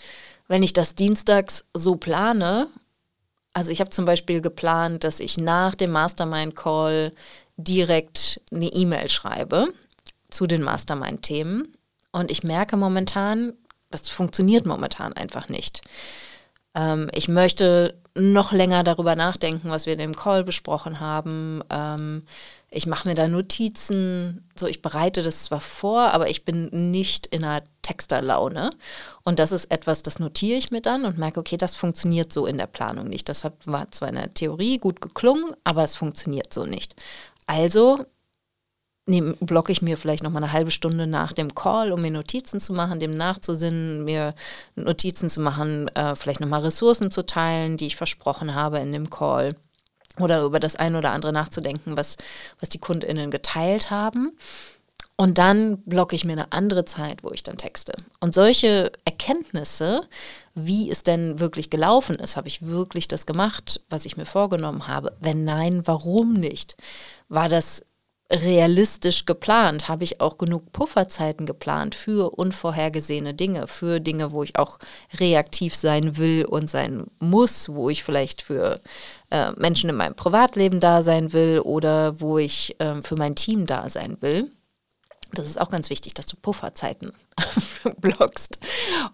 wenn 0.48 0.64
ich 0.64 0.74
das 0.74 0.96
dienstags 0.96 1.66
so 1.74 1.96
plane, 1.96 2.68
also 3.54 3.72
ich 3.72 3.80
habe 3.80 3.92
zum 3.92 4.06
Beispiel 4.06 4.42
geplant, 4.42 5.04
dass 5.04 5.20
ich 5.20 5.38
nach 5.38 5.76
dem 5.76 5.92
Mastermind-Call 5.92 7.14
direkt 7.58 8.42
eine 8.52 8.68
E-Mail 8.68 9.10
schreibe 9.10 9.68
zu 10.30 10.48
den 10.48 10.64
Mastermind-Themen 10.64 11.76
und 12.14 12.32
ich 12.32 12.44
merke 12.44 12.78
momentan, 12.78 13.54
das 13.92 14.08
funktioniert 14.08 14.66
momentan 14.66 15.14
einfach 15.14 15.50
nicht. 15.50 15.82
Ähm, 16.76 17.10
ich 17.14 17.28
möchte 17.28 18.00
noch 18.16 18.52
länger 18.52 18.84
darüber 18.84 19.16
nachdenken, 19.16 19.70
was 19.70 19.86
wir 19.86 19.94
in 19.94 20.00
dem 20.00 20.16
Call 20.16 20.44
besprochen 20.44 21.00
haben. 21.00 21.64
Ähm, 21.70 22.24
ich 22.70 22.86
mache 22.86 23.08
mir 23.08 23.16
da 23.16 23.28
Notizen, 23.28 24.48
so 24.56 24.68
ich 24.68 24.82
bereite 24.82 25.22
das 25.24 25.46
zwar 25.46 25.60
vor, 25.60 26.12
aber 26.12 26.30
ich 26.30 26.46
bin 26.46 26.92
nicht 26.92 27.28
in 27.28 27.44
einer 27.44 27.64
Texterlaune. 27.82 28.72
Und 29.24 29.40
das 29.40 29.52
ist 29.52 29.72
etwas, 29.72 30.04
das 30.04 30.20
notiere 30.20 30.58
ich 30.58 30.72
mir 30.72 30.82
dann 30.82 31.06
und 31.06 31.18
merke, 31.18 31.40
okay, 31.40 31.58
das 31.58 31.76
funktioniert 31.76 32.32
so 32.32 32.46
in 32.46 32.58
der 32.58 32.68
Planung 32.68 33.08
nicht. 33.08 33.30
Das 33.30 33.44
hat, 33.44 33.54
war 33.66 33.90
zwar 33.92 34.10
in 34.10 34.16
der 34.16 34.34
Theorie 34.34 34.78
gut 34.78 35.02
geklungen, 35.02 35.56
aber 35.64 35.84
es 35.84 35.96
funktioniert 35.96 36.54
so 36.54 36.66
nicht. 36.66 36.96
Also 37.46 38.06
nehm, 39.06 39.36
blocke 39.40 39.72
ich 39.72 39.82
mir 39.82 39.98
vielleicht 39.98 40.24
noch 40.24 40.32
mal 40.32 40.44
eine 40.44 40.54
halbe 40.54 40.72
Stunde 40.72 41.08
nach 41.08 41.34
dem 41.34 41.54
Call, 41.56 41.92
um 41.92 42.02
mir 42.02 42.12
Notizen 42.12 42.60
zu 42.60 42.74
machen, 42.74 43.00
dem 43.00 43.16
nachzusinnen, 43.18 44.04
mir 44.04 44.34
Notizen 44.76 45.30
zu 45.30 45.42
machen, 45.42 45.88
äh, 45.90 46.16
vielleicht 46.16 46.40
noch 46.40 46.48
mal 46.48 46.62
Ressourcen 46.62 47.12
zu 47.12 47.26
teilen, 47.26 47.78
die 47.78 47.88
ich 47.88 47.96
versprochen 47.96 48.56
habe 48.56 48.80
in 48.80 48.92
dem 48.94 49.10
Call. 49.10 49.56
oder 50.20 50.44
über 50.44 50.60
das 50.60 50.76
eine 50.76 51.00
oder 51.00 51.12
andere 51.12 51.34
nachzudenken, 51.34 51.98
was, 51.98 52.18
was 52.60 52.70
die 52.70 52.78
KundInnen 52.78 53.32
geteilt 53.32 53.90
haben. 53.90 54.38
Und 55.16 55.40
dann 55.40 55.78
blocke 55.84 56.16
ich 56.16 56.26
mir 56.26 56.34
eine 56.34 56.52
andere 56.52 56.86
Zeit, 56.86 57.24
wo 57.24 57.32
ich 57.32 57.44
dann 57.44 57.58
texte. 57.58 57.94
Und 58.20 58.36
solche 58.36 58.92
Erkenntnisse, 59.06 60.02
wie 60.54 60.90
es 60.90 61.04
denn 61.04 61.40
wirklich 61.40 61.70
gelaufen 61.70 62.18
ist, 62.18 62.38
habe 62.38 62.48
ich 62.48 62.64
wirklich 62.64 63.08
das 63.08 63.26
gemacht, 63.26 63.82
was 63.90 64.06
ich 64.06 64.18
mir 64.18 64.26
vorgenommen 64.26 64.88
habe? 64.88 65.16
Wenn 65.20 65.44
nein, 65.46 65.82
warum 65.86 66.34
nicht? 66.34 66.76
War 67.30 67.50
das 67.50 67.84
realistisch 68.32 69.26
geplant? 69.26 69.88
Habe 69.88 70.04
ich 70.04 70.22
auch 70.22 70.38
genug 70.38 70.72
Pufferzeiten 70.72 71.46
geplant 71.46 71.96
für 71.96 72.32
unvorhergesehene 72.38 73.34
Dinge, 73.34 73.68
für 73.68 74.00
Dinge, 74.00 74.32
wo 74.32 74.44
ich 74.44 74.58
auch 74.58 74.80
reaktiv 75.20 75.76
sein 75.76 76.18
will 76.18 76.46
und 76.46 76.70
sein 76.70 77.06
muss, 77.20 77.70
wo 77.70 77.90
ich 77.90 78.04
vielleicht 78.04 78.42
für 78.42 78.80
äh, 79.30 79.52
Menschen 79.54 79.90
in 79.90 79.96
meinem 79.96 80.16
Privatleben 80.16 80.80
da 80.80 81.02
sein 81.02 81.34
will 81.34 81.60
oder 81.60 82.20
wo 82.20 82.38
ich 82.38 82.80
äh, 82.80 83.02
für 83.02 83.16
mein 83.16 83.36
Team 83.36 83.66
da 83.66 83.90
sein 83.90 84.18
will? 84.22 84.52
Das 85.34 85.50
ist 85.50 85.60
auch 85.60 85.70
ganz 85.70 85.90
wichtig, 85.90 86.14
dass 86.14 86.28
du 86.28 86.36
Pufferzeiten 86.38 87.12
blockst 87.98 88.60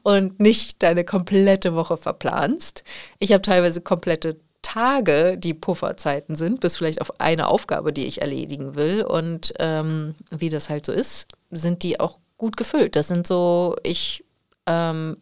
und 0.03 0.39
nicht 0.39 0.83
deine 0.83 1.05
komplette 1.05 1.75
Woche 1.75 1.95
verplanst. 1.95 2.83
Ich 3.19 3.31
habe 3.31 3.41
teilweise 3.41 3.81
komplette 3.81 4.39
Tage, 4.73 5.35
die 5.37 5.55
Pufferzeiten 5.55 6.35
sind, 6.35 6.59
bis 6.59 6.77
vielleicht 6.77 7.01
auf 7.01 7.19
eine 7.19 7.47
Aufgabe, 7.47 7.91
die 7.91 8.05
ich 8.05 8.21
erledigen 8.21 8.75
will. 8.75 9.03
Und 9.03 9.53
ähm, 9.57 10.13
wie 10.29 10.49
das 10.49 10.69
halt 10.69 10.85
so 10.85 10.91
ist, 10.91 11.27
sind 11.49 11.81
die 11.81 11.99
auch 11.99 12.19
gut 12.37 12.55
gefüllt. 12.55 12.95
Das 12.95 13.07
sind 13.07 13.25
so, 13.25 13.75
ich, 13.81 14.23
ähm, 14.67 15.17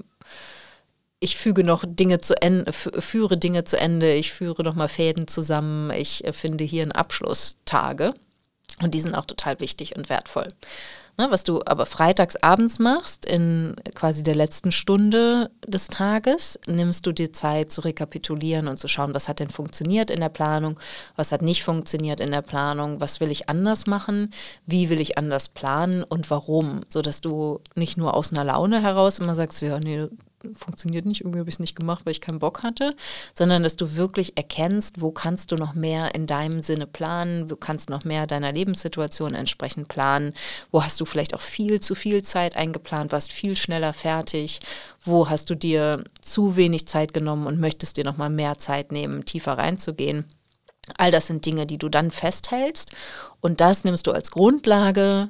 ich 1.22 1.38
füge 1.38 1.64
noch 1.64 1.86
Dinge 1.88 2.20
zu 2.20 2.42
Ende, 2.42 2.74
führe 2.74 3.38
Dinge 3.38 3.64
zu 3.64 3.80
Ende, 3.80 4.14
ich 4.14 4.34
führe 4.34 4.64
nochmal 4.64 4.90
Fäden 4.90 5.30
zusammen, 5.30 5.92
ich 5.92 6.26
finde 6.32 6.66
hier 6.66 6.84
einen 6.84 6.92
Abschlusstage. 6.92 8.14
Und 8.82 8.94
die 8.96 9.02
sind 9.02 9.16
auch 9.16 9.26
total 9.26 9.62
wichtig 9.62 9.96
und 9.96 10.10
wertvoll. 10.10 10.50
Ne, 11.20 11.32
was 11.32 11.44
du 11.44 11.62
aber 11.66 11.88
freitags 11.88 12.36
abends 12.36 12.78
machst, 12.78 13.26
in 13.26 13.76
quasi 13.96 14.22
der 14.22 14.36
letzten 14.36 14.72
Stunde 14.72 15.50
des 15.66 15.88
Tages, 15.88 16.60
nimmst 16.68 17.08
du 17.08 17.12
dir 17.12 17.34
Zeit 17.34 17.72
zu 17.72 17.82
rekapitulieren 17.82 18.68
und 18.68 18.78
zu 18.78 18.88
schauen, 18.88 19.16
was 19.16 19.28
hat 19.28 19.40
denn 19.40 19.50
funktioniert 19.50 20.12
in 20.12 20.20
der 20.20 20.30
Planung, 20.30 20.80
was 21.16 21.32
hat 21.32 21.42
nicht 21.42 21.64
funktioniert 21.64 22.20
in 22.20 22.30
der 22.30 22.44
Planung, 22.44 23.02
was 23.02 23.20
will 23.20 23.32
ich 23.32 23.50
anders 23.50 23.88
machen, 23.88 24.32
wie 24.68 24.92
will 24.92 25.02
ich 25.02 25.18
anders 25.18 25.50
planen 25.50 26.04
und 26.04 26.30
warum, 26.30 26.82
sodass 26.88 27.20
du 27.20 27.62
nicht 27.74 27.98
nur 27.98 28.14
aus 28.14 28.32
einer 28.32 28.44
Laune 28.44 28.84
heraus 28.84 29.18
immer 29.18 29.34
sagst, 29.34 29.60
ja, 29.64 29.80
nee, 29.80 30.08
funktioniert 30.56 31.06
nicht, 31.06 31.22
irgendwie 31.22 31.40
habe 31.40 31.50
ich 31.50 31.56
es 31.56 31.60
nicht 31.60 31.76
gemacht, 31.76 32.06
weil 32.06 32.12
ich 32.12 32.22
keinen 32.22 32.40
Bock 32.40 32.64
hatte, 32.64 32.96
sondern 33.34 33.64
dass 33.64 33.76
du 33.76 33.96
wirklich 33.96 34.38
erkennst, 34.38 35.02
wo 35.02 35.12
kannst 35.12 35.52
du 35.52 35.56
noch 35.56 35.74
mehr 35.74 36.14
in 36.16 36.28
deinem 36.28 36.64
Sinne 36.64 36.88
planen, 36.88 37.50
wo 37.50 37.56
kannst 37.56 37.90
noch 37.90 38.04
mehr 38.04 38.28
deiner 38.28 38.52
Lebenssituation 38.52 39.34
entsprechend 39.34 39.88
planen, 39.88 40.34
wo 40.72 40.84
hast 40.84 41.00
du 41.02 41.06
vielleicht 41.06 41.34
auch 41.34 41.42
viel 41.42 41.80
zu 41.80 41.96
viel 41.96 42.24
Zeit 42.24 42.56
eingeplant, 42.56 43.12
warst 43.12 43.32
viel 43.32 43.56
schneller 43.56 43.94
fertig, 43.94 44.60
wo 45.02 45.30
hast 45.30 45.50
du 45.50 45.56
dir 45.56 46.04
zu 46.22 46.56
wenig 46.56 46.88
Zeit 46.88 47.14
genommen 47.14 47.48
und 47.48 47.60
möchtest 47.60 47.98
dir 47.98 48.04
noch 48.04 48.18
mal 48.18 48.30
mehr 48.30 48.58
Zeit 48.60 48.92
nehmen, 48.92 49.26
tiefer 49.26 49.54
reinzugehen. 49.54 50.26
All 50.98 51.12
das 51.12 51.28
sind 51.28 51.46
Dinge, 51.46 51.66
die 51.66 51.78
du 51.78 51.90
dann 51.90 52.12
festhältst 52.12 52.92
und 53.42 53.60
das 53.60 53.84
nimmst 53.84 54.08
du 54.08 54.12
als 54.12 54.32
Grundlage 54.32 55.30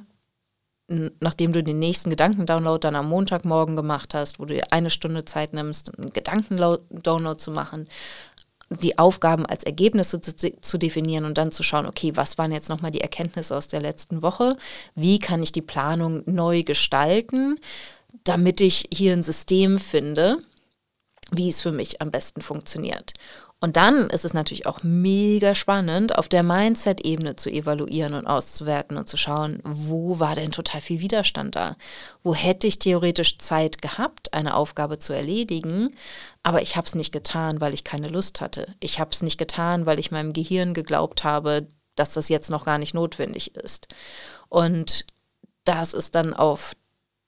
nachdem 0.88 1.52
du 1.52 1.62
den 1.62 1.78
nächsten 1.78 2.10
Gedankendownload 2.10 2.80
dann 2.80 2.96
am 2.96 3.08
Montagmorgen 3.08 3.76
gemacht 3.76 4.14
hast, 4.14 4.38
wo 4.38 4.46
du 4.46 4.54
dir 4.54 4.72
eine 4.72 4.90
Stunde 4.90 5.24
Zeit 5.24 5.52
nimmst, 5.52 5.96
einen 5.98 6.12
Gedankendownload 6.12 7.36
zu 7.36 7.50
machen, 7.50 7.88
die 8.70 8.98
Aufgaben 8.98 9.46
als 9.46 9.64
Ergebnisse 9.64 10.20
zu, 10.20 10.34
zu, 10.34 10.78
definieren 10.78 11.24
und 11.24 11.38
dann 11.38 11.50
zu 11.50 11.62
schauen, 11.62 11.86
okay, 11.86 12.12
was 12.16 12.36
waren 12.36 12.52
jetzt 12.52 12.68
nochmal 12.68 12.90
die 12.90 13.00
Erkenntnisse 13.00 13.56
aus 13.56 13.68
der 13.68 13.80
letzten 13.80 14.22
Woche? 14.22 14.56
Wie 14.94 15.18
kann 15.18 15.42
ich 15.42 15.52
die 15.52 15.62
Planung 15.62 16.22
neu 16.26 16.62
gestalten, 16.62 17.58
damit 18.24 18.60
ich 18.60 18.88
hier 18.92 19.14
ein 19.14 19.22
System 19.22 19.78
finde, 19.78 20.38
wie 21.30 21.48
es 21.48 21.62
für 21.62 21.72
mich 21.72 22.00
am 22.02 22.10
besten 22.10 22.42
funktioniert? 22.42 23.14
Und 23.60 23.76
dann 23.76 24.08
ist 24.10 24.24
es 24.24 24.34
natürlich 24.34 24.66
auch 24.66 24.84
mega 24.84 25.52
spannend, 25.54 26.16
auf 26.16 26.28
der 26.28 26.44
Mindset-Ebene 26.44 27.34
zu 27.34 27.50
evaluieren 27.50 28.14
und 28.14 28.26
auszuwerten 28.26 28.96
und 28.96 29.08
zu 29.08 29.16
schauen, 29.16 29.60
wo 29.64 30.20
war 30.20 30.36
denn 30.36 30.52
total 30.52 30.80
viel 30.80 31.00
Widerstand 31.00 31.56
da? 31.56 31.76
Wo 32.22 32.36
hätte 32.36 32.68
ich 32.68 32.78
theoretisch 32.78 33.38
Zeit 33.38 33.82
gehabt, 33.82 34.32
eine 34.32 34.54
Aufgabe 34.54 35.00
zu 35.00 35.12
erledigen, 35.12 35.90
aber 36.44 36.62
ich 36.62 36.76
habe 36.76 36.86
es 36.86 36.94
nicht 36.94 37.10
getan, 37.10 37.60
weil 37.60 37.74
ich 37.74 37.82
keine 37.82 38.08
Lust 38.08 38.40
hatte. 38.40 38.76
Ich 38.78 39.00
habe 39.00 39.10
es 39.10 39.22
nicht 39.22 39.38
getan, 39.38 39.86
weil 39.86 39.98
ich 39.98 40.12
meinem 40.12 40.32
Gehirn 40.32 40.72
geglaubt 40.72 41.24
habe, 41.24 41.66
dass 41.96 42.14
das 42.14 42.28
jetzt 42.28 42.50
noch 42.50 42.64
gar 42.64 42.78
nicht 42.78 42.94
notwendig 42.94 43.56
ist. 43.56 43.88
Und 44.48 45.04
das 45.64 45.94
ist 45.94 46.14
dann 46.14 46.32
auf 46.32 46.74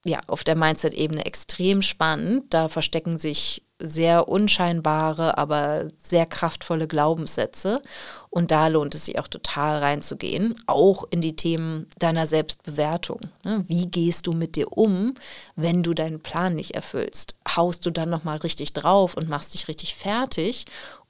ja, 0.04 0.20
auf 0.28 0.44
der 0.44 0.56
Mindset-Ebene 0.56 1.26
extrem 1.26 1.82
spannend. 1.82 2.54
Da 2.54 2.68
verstecken 2.68 3.18
sich 3.18 3.62
sehr 3.80 4.28
unscheinbare, 4.28 5.38
aber 5.38 5.88
sehr 5.98 6.26
kraftvolle 6.26 6.86
Glaubenssätze. 6.86 7.82
Und 8.28 8.50
da 8.50 8.68
lohnt 8.68 8.94
es 8.94 9.06
sich 9.06 9.18
auch 9.18 9.26
total 9.26 9.78
reinzugehen, 9.78 10.54
auch 10.66 11.04
in 11.10 11.20
die 11.20 11.34
Themen 11.34 11.86
deiner 11.98 12.26
Selbstbewertung. 12.26 13.20
Ne? 13.42 13.64
Wie 13.66 13.86
gehst 13.86 14.26
du 14.26 14.32
mit 14.32 14.54
dir 14.54 14.76
um, 14.76 15.14
wenn 15.56 15.82
du 15.82 15.94
deinen 15.94 16.20
Plan 16.20 16.54
nicht 16.54 16.74
erfüllst? 16.74 17.36
Haust 17.56 17.84
du 17.86 17.90
dann 17.90 18.10
nochmal 18.10 18.38
richtig 18.38 18.72
drauf 18.72 19.16
und 19.16 19.28
machst 19.28 19.54
dich 19.54 19.66
richtig 19.66 19.94
fertig? 19.94 20.66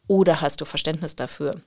Oder 0.06 0.40
hast 0.40 0.60
du 0.60 0.64
Verständnis 0.64 1.16
dafür? 1.16 1.60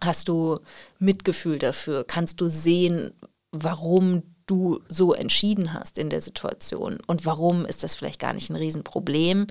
Hast 0.00 0.28
du 0.28 0.60
Mitgefühl 0.98 1.58
dafür? 1.58 2.04
Kannst 2.04 2.40
du 2.40 2.48
sehen, 2.48 3.12
warum 3.50 4.22
du 4.46 4.80
so 4.88 5.14
entschieden 5.14 5.72
hast 5.72 5.98
in 5.98 6.10
der 6.10 6.20
Situation 6.20 6.98
und 7.06 7.24
warum 7.24 7.64
ist 7.64 7.82
das 7.82 7.94
vielleicht 7.94 8.20
gar 8.20 8.32
nicht 8.32 8.50
ein 8.50 8.56
Riesenproblem. 8.56 9.46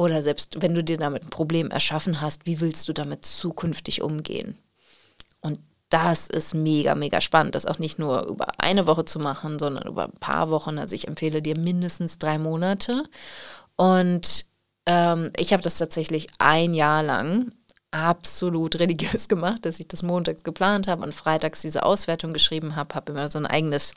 Oder 0.00 0.22
selbst 0.22 0.62
wenn 0.62 0.74
du 0.74 0.82
dir 0.82 0.96
damit 0.96 1.24
ein 1.24 1.28
Problem 1.28 1.70
erschaffen 1.70 2.22
hast, 2.22 2.46
wie 2.46 2.62
willst 2.62 2.88
du 2.88 2.94
damit 2.94 3.26
zukünftig 3.26 4.00
umgehen? 4.00 4.56
Und 5.42 5.58
das 5.90 6.26
ist 6.26 6.54
mega, 6.54 6.94
mega 6.94 7.20
spannend, 7.20 7.54
das 7.54 7.66
auch 7.66 7.78
nicht 7.78 7.98
nur 7.98 8.24
über 8.24 8.46
eine 8.56 8.86
Woche 8.86 9.04
zu 9.04 9.18
machen, 9.18 9.58
sondern 9.58 9.86
über 9.86 10.04
ein 10.04 10.18
paar 10.18 10.48
Wochen. 10.48 10.78
Also 10.78 10.96
ich 10.96 11.06
empfehle 11.06 11.42
dir 11.42 11.58
mindestens 11.58 12.16
drei 12.16 12.38
Monate. 12.38 13.04
Und 13.76 14.46
ähm, 14.86 15.32
ich 15.36 15.52
habe 15.52 15.62
das 15.62 15.76
tatsächlich 15.76 16.28
ein 16.38 16.72
Jahr 16.72 17.02
lang 17.02 17.52
absolut 17.90 18.78
religiös 18.78 19.28
gemacht, 19.28 19.66
dass 19.66 19.80
ich 19.80 19.88
das 19.88 20.02
montags 20.02 20.44
geplant 20.44 20.88
habe 20.88 21.02
und 21.02 21.12
freitags 21.12 21.60
diese 21.60 21.82
Auswertung 21.82 22.32
geschrieben 22.32 22.74
habe, 22.74 22.94
habe 22.94 23.12
immer 23.12 23.28
so 23.28 23.38
ein 23.38 23.44
eigenes 23.44 23.92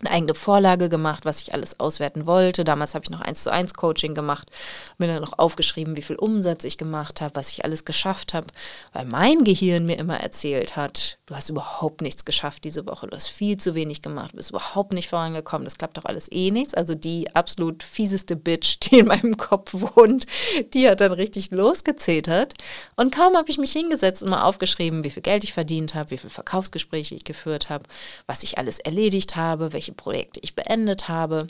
eine 0.00 0.10
eigene 0.10 0.34
Vorlage 0.34 0.88
gemacht, 0.88 1.24
was 1.24 1.40
ich 1.40 1.54
alles 1.54 1.80
auswerten 1.80 2.26
wollte. 2.26 2.64
Damals 2.64 2.94
habe 2.94 3.04
ich 3.04 3.10
noch 3.10 3.20
eins 3.20 3.42
zu 3.42 3.52
eins 3.52 3.74
Coaching 3.74 4.14
gemacht, 4.14 4.50
mir 4.98 5.06
dann 5.06 5.22
noch 5.22 5.38
aufgeschrieben, 5.38 5.96
wie 5.96 6.02
viel 6.02 6.16
Umsatz 6.16 6.64
ich 6.64 6.78
gemacht 6.78 7.20
habe, 7.20 7.34
was 7.34 7.50
ich 7.50 7.64
alles 7.64 7.84
geschafft 7.84 8.34
habe, 8.34 8.46
weil 8.92 9.04
mein 9.04 9.44
Gehirn 9.44 9.86
mir 9.86 9.98
immer 9.98 10.18
erzählt 10.20 10.76
hat, 10.76 11.18
du 11.26 11.34
hast 11.34 11.48
überhaupt 11.48 12.02
nichts 12.02 12.24
geschafft 12.24 12.64
diese 12.64 12.86
Woche, 12.86 13.06
du 13.06 13.16
hast 13.16 13.28
viel 13.28 13.56
zu 13.56 13.74
wenig 13.74 14.02
gemacht, 14.02 14.32
du 14.32 14.36
bist 14.36 14.50
überhaupt 14.50 14.92
nicht 14.92 15.08
vorangekommen, 15.08 15.64
das 15.64 15.78
klappt 15.78 15.96
doch 15.96 16.04
alles 16.04 16.30
eh 16.30 16.50
nichts. 16.50 16.74
Also 16.74 16.94
die 16.94 17.34
absolut 17.34 17.82
fieseste 17.82 18.36
Bitch, 18.36 18.78
die 18.82 19.00
in 19.00 19.06
meinem 19.06 19.36
Kopf 19.36 19.72
wohnt, 19.74 20.26
die 20.74 20.88
hat 20.88 21.00
dann 21.00 21.12
richtig 21.12 21.50
losgezetert 21.50 22.54
und 22.96 23.14
kaum 23.14 23.36
habe 23.36 23.50
ich 23.50 23.58
mich 23.58 23.72
hingesetzt 23.72 24.22
und 24.22 24.30
mal 24.30 24.42
aufgeschrieben, 24.42 25.04
wie 25.04 25.10
viel 25.10 25.22
Geld 25.22 25.44
ich 25.44 25.52
verdient 25.52 25.94
habe, 25.94 26.10
wie 26.10 26.18
viele 26.18 26.30
Verkaufsgespräche 26.30 27.14
ich 27.14 27.24
geführt 27.24 27.70
habe, 27.70 27.84
was 28.26 28.42
ich 28.42 28.58
alles 28.58 28.78
erledigt 28.78 29.36
habe, 29.36 29.72
welche 29.72 29.83
Projekte 29.92 30.40
ich 30.40 30.54
beendet 30.54 31.08
habe. 31.08 31.46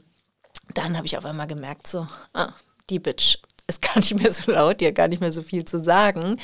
Dann 0.75 0.97
habe 0.97 1.07
ich 1.07 1.19
auf 1.19 1.25
einmal 1.25 1.47
gemerkt, 1.47 1.87
so, 1.87 2.07
ah, 2.33 2.53
die 2.91 2.99
Bitch 2.99 3.39
ist 3.67 3.83
gar 3.95 3.97
nicht 3.97 4.15
mehr 4.15 4.33
so 4.33 4.53
laut, 4.53 4.81
die 4.81 4.87
hat 4.87 4.95
gar 4.95 5.09
nicht 5.09 5.21
mehr 5.21 5.33
so 5.33 5.43
viel 5.43 5.65
zu 5.65 5.83
sagen, 5.83 6.39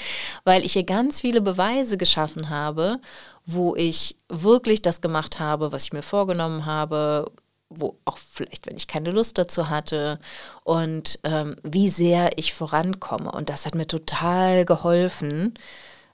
weil 0.44 0.64
ich 0.64 0.72
hier 0.74 0.84
ganz 0.84 1.20
viele 1.20 1.40
Beweise 1.40 1.96
geschaffen 1.98 2.50
habe, 2.50 3.00
wo 3.46 3.74
ich 3.76 4.16
wirklich 4.28 4.82
das 4.82 5.00
gemacht 5.00 5.38
habe, 5.38 5.72
was 5.72 5.84
ich 5.84 5.92
mir 5.92 6.02
vorgenommen 6.02 6.66
habe, 6.66 7.30
wo 7.68 7.98
auch 8.04 8.18
vielleicht, 8.18 8.66
wenn 8.66 8.76
ich 8.76 8.88
keine 8.88 9.12
Lust 9.12 9.38
dazu 9.38 9.68
hatte 9.68 10.18
und 10.64 11.20
ähm, 11.22 11.56
wie 11.62 11.88
sehr 11.88 12.36
ich 12.36 12.52
vorankomme. 12.52 13.30
Und 13.30 13.48
das 13.48 13.64
hat 13.64 13.74
mir 13.76 13.86
total 13.86 14.64
geholfen, 14.64 15.54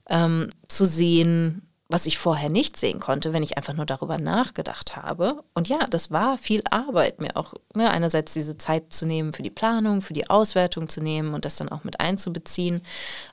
ähm, 0.08 0.50
zu 0.68 0.84
sehen, 0.84 1.65
was 1.88 2.06
ich 2.06 2.18
vorher 2.18 2.48
nicht 2.48 2.76
sehen 2.76 2.98
konnte, 2.98 3.32
wenn 3.32 3.44
ich 3.44 3.56
einfach 3.56 3.74
nur 3.74 3.86
darüber 3.86 4.18
nachgedacht 4.18 4.96
habe. 4.96 5.44
Und 5.54 5.68
ja, 5.68 5.86
das 5.86 6.10
war 6.10 6.36
viel 6.36 6.62
Arbeit, 6.70 7.20
mir 7.20 7.36
auch 7.36 7.54
ne, 7.74 7.90
einerseits 7.90 8.32
diese 8.32 8.58
Zeit 8.58 8.92
zu 8.92 9.06
nehmen 9.06 9.32
für 9.32 9.42
die 9.42 9.50
Planung, 9.50 10.02
für 10.02 10.14
die 10.14 10.28
Auswertung 10.28 10.88
zu 10.88 11.00
nehmen 11.00 11.32
und 11.32 11.44
das 11.44 11.56
dann 11.56 11.68
auch 11.68 11.84
mit 11.84 12.00
einzubeziehen. 12.00 12.82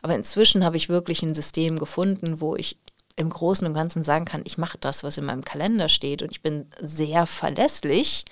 Aber 0.04 0.14
inzwischen 0.14 0.64
habe 0.64 0.78
ich 0.78 0.90
wirklich 0.90 1.24
ein 1.24 1.34
System 1.34 1.80
gefunden, 1.80 2.42
wo 2.42 2.56
ich 2.56 2.78
im 3.16 3.30
Großen 3.30 3.66
und 3.66 3.74
Ganzen 3.74 4.04
sagen 4.04 4.26
kann, 4.26 4.44
ich 4.46 4.58
mache 4.58 4.78
das, 4.80 5.04
was 5.04 5.18
in 5.18 5.26
meinem 5.26 5.44
Kalender 5.44 5.90
steht 5.90 6.22
und 6.22 6.32
ich 6.32 6.42
bin 6.42 6.68
sehr 6.80 7.26
verlässlich. 7.26 8.26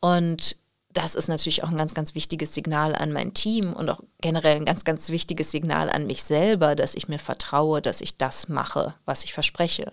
Und 0.00 0.56
das 0.92 1.14
ist 1.14 1.28
natürlich 1.28 1.64
auch 1.64 1.68
ein 1.68 1.76
ganz, 1.76 1.94
ganz 1.94 2.14
wichtiges 2.14 2.54
Signal 2.54 2.94
an 2.94 3.12
mein 3.12 3.34
Team 3.34 3.72
und 3.72 3.88
auch 3.88 4.00
generell 4.20 4.56
ein 4.56 4.64
ganz, 4.64 4.84
ganz 4.84 5.08
wichtiges 5.10 5.50
Signal 5.50 5.90
an 5.90 6.06
mich 6.06 6.22
selber, 6.22 6.74
dass 6.74 6.94
ich 6.94 7.08
mir 7.08 7.18
vertraue, 7.18 7.80
dass 7.80 8.00
ich 8.00 8.18
das 8.18 8.48
mache, 8.48 8.94
was 9.04 9.24
ich 9.24 9.32
verspreche. 9.32 9.92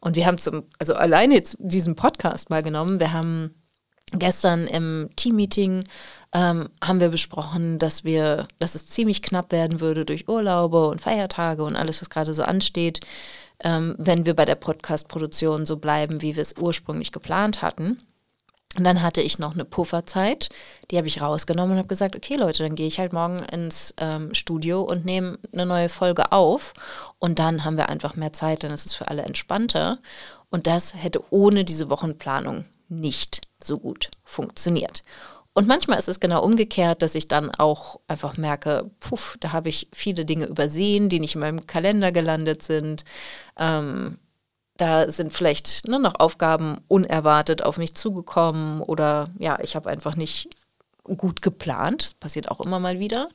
Und 0.00 0.16
wir 0.16 0.26
haben 0.26 0.38
zum, 0.38 0.64
also 0.78 0.94
alleine 0.94 1.34
jetzt 1.34 1.56
diesen 1.58 1.96
Podcast 1.96 2.50
mal 2.50 2.62
genommen, 2.62 3.00
wir 3.00 3.12
haben 3.12 3.54
gestern 4.12 4.66
im 4.66 5.10
Teammeeting 5.16 5.84
ähm, 6.32 6.68
haben 6.82 7.00
wir 7.00 7.08
besprochen, 7.08 7.78
dass 7.78 8.04
wir, 8.04 8.46
dass 8.58 8.74
es 8.74 8.86
ziemlich 8.86 9.22
knapp 9.22 9.52
werden 9.52 9.80
würde 9.80 10.04
durch 10.04 10.28
Urlaube 10.28 10.88
und 10.88 11.00
Feiertage 11.00 11.64
und 11.64 11.76
alles, 11.76 12.00
was 12.00 12.10
gerade 12.10 12.34
so 12.34 12.42
ansteht, 12.42 13.00
ähm, 13.60 13.94
wenn 13.98 14.26
wir 14.26 14.34
bei 14.34 14.44
der 14.44 14.54
Podcast-Produktion 14.54 15.66
so 15.66 15.76
bleiben, 15.76 16.22
wie 16.22 16.36
wir 16.36 16.42
es 16.42 16.56
ursprünglich 16.58 17.10
geplant 17.10 17.62
hatten. 17.62 18.02
Und 18.76 18.84
dann 18.84 19.02
hatte 19.02 19.22
ich 19.22 19.38
noch 19.38 19.54
eine 19.54 19.64
Pufferzeit, 19.64 20.50
die 20.90 20.98
habe 20.98 21.08
ich 21.08 21.22
rausgenommen 21.22 21.72
und 21.72 21.78
habe 21.78 21.88
gesagt, 21.88 22.14
okay 22.14 22.36
Leute, 22.36 22.62
dann 22.62 22.74
gehe 22.74 22.86
ich 22.86 22.98
halt 22.98 23.12
morgen 23.12 23.42
ins 23.44 23.94
ähm, 23.98 24.34
Studio 24.34 24.82
und 24.82 25.04
nehme 25.04 25.38
eine 25.52 25.66
neue 25.66 25.88
Folge 25.88 26.32
auf 26.32 26.74
und 27.18 27.38
dann 27.38 27.64
haben 27.64 27.78
wir 27.78 27.88
einfach 27.88 28.16
mehr 28.16 28.32
Zeit, 28.32 28.62
dann 28.62 28.72
ist 28.72 28.86
es 28.86 28.94
für 28.94 29.08
alle 29.08 29.22
entspannter. 29.22 29.98
Und 30.50 30.66
das 30.66 30.94
hätte 30.94 31.22
ohne 31.30 31.64
diese 31.64 31.90
Wochenplanung 31.90 32.66
nicht 32.88 33.48
so 33.58 33.78
gut 33.78 34.10
funktioniert. 34.22 35.02
Und 35.54 35.66
manchmal 35.66 35.98
ist 35.98 36.08
es 36.08 36.20
genau 36.20 36.44
umgekehrt, 36.44 37.00
dass 37.00 37.14
ich 37.14 37.28
dann 37.28 37.50
auch 37.50 37.98
einfach 38.08 38.36
merke, 38.36 38.90
puff, 39.00 39.38
da 39.40 39.52
habe 39.52 39.70
ich 39.70 39.88
viele 39.90 40.26
Dinge 40.26 40.44
übersehen, 40.46 41.08
die 41.08 41.18
nicht 41.18 41.34
in 41.34 41.40
meinem 41.40 41.66
Kalender 41.66 42.12
gelandet 42.12 42.62
sind. 42.62 43.06
Ähm, 43.58 44.18
da 44.76 45.10
sind 45.10 45.32
vielleicht 45.32 45.88
ne, 45.88 45.98
noch 45.98 46.18
Aufgaben 46.18 46.78
unerwartet 46.88 47.62
auf 47.62 47.78
mich 47.78 47.94
zugekommen 47.94 48.80
oder 48.80 49.28
ja, 49.38 49.58
ich 49.62 49.76
habe 49.76 49.90
einfach 49.90 50.16
nicht 50.16 50.48
gut 51.16 51.42
geplant. 51.42 52.02
Das 52.02 52.14
passiert 52.14 52.50
auch 52.50 52.60
immer 52.60 52.80
mal 52.80 52.98
wieder. 52.98 53.28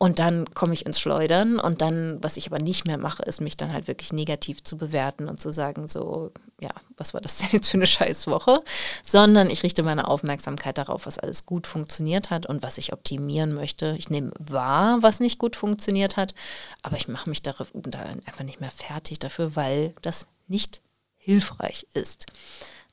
Und 0.00 0.20
dann 0.20 0.48
komme 0.54 0.74
ich 0.74 0.86
ins 0.86 1.00
Schleudern 1.00 1.58
und 1.58 1.80
dann, 1.80 2.18
was 2.22 2.36
ich 2.36 2.46
aber 2.46 2.60
nicht 2.60 2.86
mehr 2.86 2.98
mache, 2.98 3.24
ist 3.24 3.40
mich 3.40 3.56
dann 3.56 3.72
halt 3.72 3.88
wirklich 3.88 4.12
negativ 4.12 4.62
zu 4.62 4.76
bewerten 4.76 5.28
und 5.28 5.40
zu 5.40 5.52
sagen, 5.52 5.88
so, 5.88 6.30
ja, 6.60 6.70
was 6.96 7.14
war 7.14 7.20
das 7.20 7.38
denn 7.38 7.48
jetzt 7.50 7.68
für 7.68 7.78
eine 7.78 7.86
scheiß 7.88 8.28
Woche? 8.28 8.62
Sondern 9.02 9.50
ich 9.50 9.64
richte 9.64 9.82
meine 9.82 10.06
Aufmerksamkeit 10.06 10.78
darauf, 10.78 11.06
was 11.06 11.18
alles 11.18 11.46
gut 11.46 11.66
funktioniert 11.66 12.30
hat 12.30 12.46
und 12.46 12.62
was 12.62 12.78
ich 12.78 12.92
optimieren 12.92 13.54
möchte. 13.54 13.96
Ich 13.98 14.08
nehme 14.08 14.30
wahr, 14.38 14.98
was 15.02 15.18
nicht 15.18 15.38
gut 15.38 15.56
funktioniert 15.56 16.16
hat, 16.16 16.34
aber 16.82 16.96
ich 16.96 17.08
mache 17.08 17.28
mich 17.28 17.42
da 17.42 17.50
einfach 17.50 18.44
nicht 18.44 18.60
mehr 18.60 18.70
fertig 18.70 19.18
dafür, 19.18 19.56
weil 19.56 19.94
das 20.02 20.28
nicht 20.48 20.80
hilfreich 21.16 21.86
ist. 21.94 22.26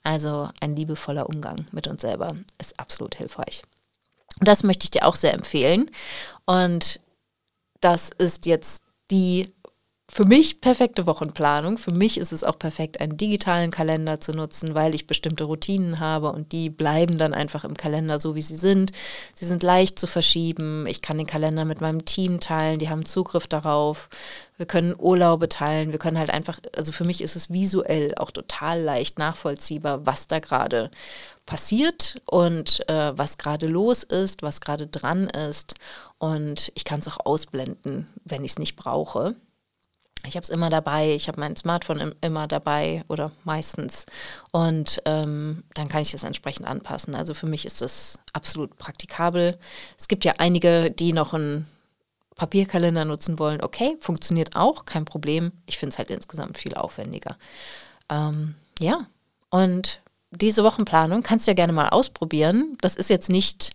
Also 0.04 0.50
ein 0.60 0.76
liebevoller 0.76 1.28
Umgang 1.28 1.66
mit 1.72 1.88
uns 1.88 2.02
selber 2.02 2.36
ist 2.60 2.80
absolut 2.80 3.16
hilfreich. 3.16 3.64
Das 4.40 4.64
möchte 4.64 4.84
ich 4.84 4.92
dir 4.92 5.06
auch 5.06 5.16
sehr 5.16 5.34
empfehlen. 5.34 5.90
Und 6.46 7.00
das 7.82 8.10
ist 8.10 8.46
jetzt 8.46 8.84
die 9.10 9.55
für 10.08 10.24
mich 10.24 10.62
perfekte 10.62 11.08
Wochenplanung. 11.08 11.80
Für 11.80 11.92
mich 11.92 12.20
ist 12.20 12.32
es 12.32 12.44
auch 12.44 12.60
perfekt, 12.60 13.02
einen 13.02 13.18
digitalen 13.18 13.72
Kalender 13.72 14.20
zu 14.20 14.34
nutzen, 14.34 14.76
weil 14.76 14.94
ich 14.94 15.08
bestimmte 15.08 15.46
Routinen 15.46 16.00
habe 16.00 16.32
und 16.32 16.52
die 16.52 16.70
bleiben 16.70 17.18
dann 17.18 17.34
einfach 17.34 17.64
im 17.64 17.76
Kalender 17.76 18.20
so, 18.20 18.36
wie 18.36 18.44
sie 18.44 18.56
sind. 18.56 18.92
Sie 19.34 19.46
sind 19.46 19.64
leicht 19.64 19.98
zu 19.98 20.06
verschieben. 20.06 20.86
Ich 20.88 21.02
kann 21.02 21.18
den 21.18 21.26
Kalender 21.26 21.66
mit 21.66 21.82
meinem 21.82 22.06
Team 22.06 22.40
teilen, 22.40 22.78
die 22.78 22.90
haben 22.90 23.06
Zugriff 23.06 23.48
darauf. 23.48 24.10
Wir 24.58 24.68
können 24.68 24.96
Urlaube 24.98 25.50
teilen. 25.50 25.92
Wir 25.92 26.00
können 26.00 26.20
halt 26.20 26.30
einfach, 26.30 26.60
also 26.78 26.92
für 26.92 27.04
mich 27.04 27.22
ist 27.22 27.36
es 27.36 27.52
visuell 27.52 28.14
auch 28.16 28.30
total 28.30 28.82
leicht 28.82 29.18
nachvollziehbar, 29.18 30.06
was 30.06 30.28
da 30.28 30.40
gerade 30.40 30.92
passiert 31.48 32.22
und 32.26 32.88
äh, 32.90 33.18
was 33.18 33.38
gerade 33.38 33.68
los 33.68 34.04
ist, 34.04 34.44
was 34.44 34.62
gerade 34.62 34.86
dran 34.86 35.28
ist. 35.28 35.74
Und 36.20 36.72
ich 36.76 36.86
kann 36.86 37.00
es 37.00 37.08
auch 37.08 37.26
ausblenden, 37.26 38.08
wenn 38.24 38.44
ich 38.44 38.52
es 38.52 38.60
nicht 38.60 38.76
brauche. 38.76 39.36
Ich 40.28 40.36
habe 40.36 40.44
es 40.44 40.50
immer 40.50 40.70
dabei, 40.70 41.14
ich 41.14 41.28
habe 41.28 41.40
mein 41.40 41.56
Smartphone 41.56 42.16
immer 42.22 42.48
dabei 42.48 43.04
oder 43.08 43.32
meistens 43.44 44.06
und 44.52 45.02
ähm, 45.06 45.64
dann 45.74 45.88
kann 45.88 46.02
ich 46.02 46.12
das 46.12 46.24
entsprechend 46.24 46.68
anpassen. 46.68 47.16
Also 47.16 47.34
für 47.34 47.48
mich 47.48 47.66
ist 47.66 47.82
das 47.82 48.20
absolut 48.34 48.78
praktikabel. 48.78 49.58
Es 49.98 50.08
gibt 50.08 50.26
ja 50.26 50.34
einige, 50.38 50.92
die 50.92 51.14
noch 51.14 51.34
einen 51.34 51.68
Papierkalender 52.36 53.06
nutzen 53.06 53.40
wollen. 53.40 53.62
Okay, 53.62 53.96
funktioniert 54.00 54.56
auch, 54.56 54.86
kein 54.86 55.06
Problem. 55.06 55.52
Ich 55.66 55.78
finde 55.78 55.94
es 55.94 55.98
halt 55.98 56.12
insgesamt 56.12 56.58
viel 56.58 56.76
aufwendiger. 56.76 57.38
Ähm, 58.10 58.56
ja, 58.80 59.08
und 59.50 60.02
diese 60.32 60.64
Wochenplanung 60.64 61.24
kannst 61.24 61.48
du 61.48 61.52
ja 61.52 61.56
gerne 61.56 61.74
mal 61.74 61.90
ausprobieren. 61.90 62.78
Das 62.82 62.96
ist 62.96 63.10
jetzt 63.10 63.30
nicht 63.30 63.72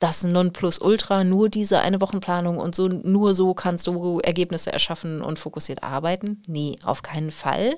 das 0.00 0.24
Nonplusultra, 0.24 1.24
nur 1.24 1.50
diese 1.50 1.80
eine 1.80 2.00
Wochenplanung 2.00 2.56
und 2.56 2.74
so, 2.74 2.88
nur 2.88 3.34
so 3.34 3.52
kannst 3.52 3.86
du 3.86 4.18
Ergebnisse 4.20 4.72
erschaffen 4.72 5.20
und 5.20 5.38
fokussiert 5.38 5.82
arbeiten. 5.82 6.42
Nee, 6.46 6.76
auf 6.84 7.02
keinen 7.02 7.30
Fall. 7.30 7.76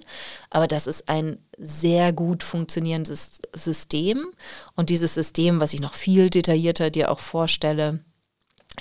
Aber 0.49 0.69
das 0.69 0.87
ist 0.87 1.09
ein 1.09 1.39
sehr 1.59 2.13
gut 2.13 2.45
funktionierendes 2.45 3.41
System. 3.53 4.25
Und 4.77 4.89
dieses 4.89 5.15
System, 5.15 5.59
was 5.59 5.75
ich 5.75 5.81
noch 5.81 5.95
viel 5.95 6.31
detaillierter 6.31 6.91
dir 6.91 7.11
auch 7.11 7.19
vorstelle, 7.19 8.05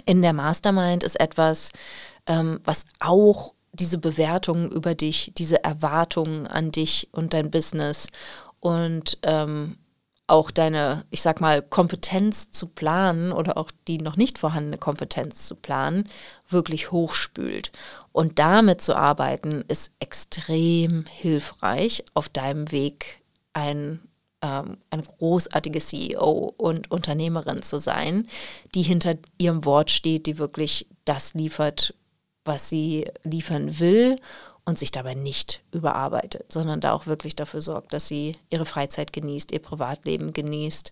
in 0.06 0.22
der 0.22 0.34
Mastermind 0.34 1.04
ist 1.04 1.20
etwas, 1.20 1.72
ähm, 2.28 2.60
was 2.64 2.86
auch 3.00 3.56
diese 3.74 3.98
Bewertungen 3.98 4.70
über 4.70 4.94
dich, 4.94 5.34
diese 5.36 5.64
Erwartungen 5.64 6.46
an 6.46 6.72
dich 6.72 7.10
und 7.12 7.34
dein 7.34 7.50
Business 7.50 8.08
und 8.60 9.18
ähm, 9.24 9.78
auch 10.32 10.50
deine, 10.50 11.04
ich 11.10 11.22
sag 11.22 11.42
mal, 11.42 11.62
Kompetenz 11.62 12.50
zu 12.50 12.68
planen 12.68 13.34
oder 13.34 13.58
auch 13.58 13.70
die 13.88 13.98
noch 13.98 14.16
nicht 14.16 14.40
vorhandene 14.40 14.78
Kompetenz 14.78 15.46
zu 15.46 15.56
planen, 15.56 16.10
wirklich 16.48 16.92
hochspült. 16.92 17.72
Und 18.14 18.40
damit 18.40 18.82
zu 18.82 18.96
arbeiten, 18.96 19.66
ist 19.68 19.92
extrem 20.00 21.06
hilfreich 21.06 22.06
auf 22.14 22.30
deinem 22.30 22.72
Weg, 22.72 23.22
ein, 23.54 24.00
ähm, 24.42 24.78
eine 24.90 25.04
großartige 25.04 25.80
CEO 25.80 26.54
und 26.58 26.90
Unternehmerin 26.90 27.62
zu 27.62 27.78
sein, 27.78 28.28
die 28.74 28.84
hinter 28.84 29.16
ihrem 29.38 29.66
Wort 29.66 29.92
steht, 29.92 30.28
die 30.28 30.38
wirklich 30.38 30.88
das 31.04 31.34
liefert, 31.34 31.94
was 32.46 32.70
sie 32.70 33.06
liefern 33.24 33.80
will 33.80 34.18
und 34.64 34.78
sich 34.78 34.92
dabei 34.92 35.16
nicht 35.16 35.62
überarbeitet, 35.72 36.52
sondern 36.52 36.82
da 36.82 36.94
auch 36.94 37.08
wirklich 37.08 37.36
dafür 37.36 37.62
sorgt, 37.62 37.94
dass 37.94 38.08
sie 38.08 38.38
ihre 38.50 38.66
Freizeit 38.66 39.12
genießt, 39.12 39.52
ihr 39.52 39.60
Privatleben 39.60 40.34
genießt 40.34 40.92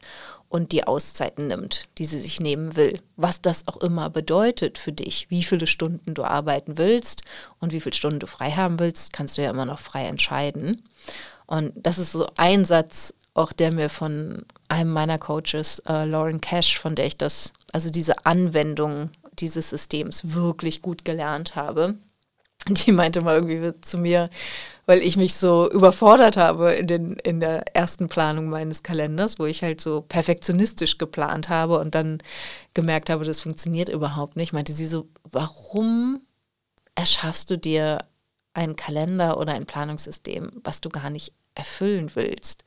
und 0.49 0.71
die 0.71 0.85
Auszeiten 0.85 1.47
nimmt, 1.47 1.83
die 1.97 2.05
sie 2.05 2.19
sich 2.19 2.39
nehmen 2.39 2.75
will. 2.75 2.99
Was 3.15 3.41
das 3.41 3.67
auch 3.67 3.77
immer 3.77 4.09
bedeutet 4.09 4.79
für 4.79 4.91
dich, 4.91 5.27
wie 5.29 5.43
viele 5.43 5.67
Stunden 5.67 6.15
du 6.15 6.23
arbeiten 6.23 6.77
willst 6.79 7.21
und 7.59 7.71
wie 7.71 7.79
viele 7.79 7.95
Stunden 7.95 8.19
du 8.19 8.27
frei 8.27 8.51
haben 8.51 8.79
willst, 8.79 9.13
kannst 9.13 9.37
du 9.37 9.43
ja 9.43 9.51
immer 9.51 9.65
noch 9.65 9.79
frei 9.79 10.05
entscheiden. 10.05 10.81
Und 11.45 11.73
das 11.75 11.99
ist 11.99 12.11
so 12.11 12.27
ein 12.37 12.65
Satz, 12.65 13.13
auch 13.35 13.53
der 13.53 13.71
mir 13.71 13.89
von 13.89 14.45
einem 14.67 14.91
meiner 14.91 15.19
Coaches, 15.19 15.79
äh, 15.87 16.05
Lauren 16.05 16.41
Cash, 16.41 16.79
von 16.79 16.95
der 16.95 17.05
ich 17.05 17.17
das, 17.17 17.53
also 17.71 17.91
diese 17.91 18.25
Anwendung 18.25 19.11
dieses 19.37 19.69
Systems 19.69 20.33
wirklich 20.33 20.81
gut 20.81 21.05
gelernt 21.05 21.55
habe 21.55 21.95
die 22.67 22.91
meinte 22.91 23.21
mal 23.21 23.35
irgendwie 23.35 23.79
zu 23.81 23.97
mir, 23.97 24.29
weil 24.85 25.01
ich 25.01 25.17
mich 25.17 25.35
so 25.35 25.69
überfordert 25.69 26.35
habe 26.35 26.73
in, 26.73 26.87
den, 26.87 27.13
in 27.17 27.39
der 27.39 27.75
ersten 27.75 28.09
Planung 28.09 28.49
meines 28.49 28.83
Kalenders, 28.83 29.37
wo 29.37 29.45
ich 29.45 29.61
halt 29.61 29.81
so 29.81 30.01
perfektionistisch 30.01 30.97
geplant 30.97 31.49
habe 31.49 31.79
und 31.79 31.95
dann 31.95 32.23
gemerkt 32.73 33.09
habe, 33.09 33.25
das 33.25 33.41
funktioniert 33.41 33.89
überhaupt 33.89 34.35
nicht, 34.35 34.51
meinte 34.51 34.73
sie 34.73 34.87
so, 34.87 35.07
warum 35.23 36.21
erschaffst 36.95 37.49
du 37.49 37.57
dir 37.57 38.05
einen 38.53 38.75
Kalender 38.75 39.37
oder 39.37 39.53
ein 39.53 39.65
Planungssystem, 39.65 40.51
was 40.63 40.81
du 40.81 40.89
gar 40.89 41.09
nicht 41.09 41.33
erfüllen 41.55 42.11
willst? 42.15 42.63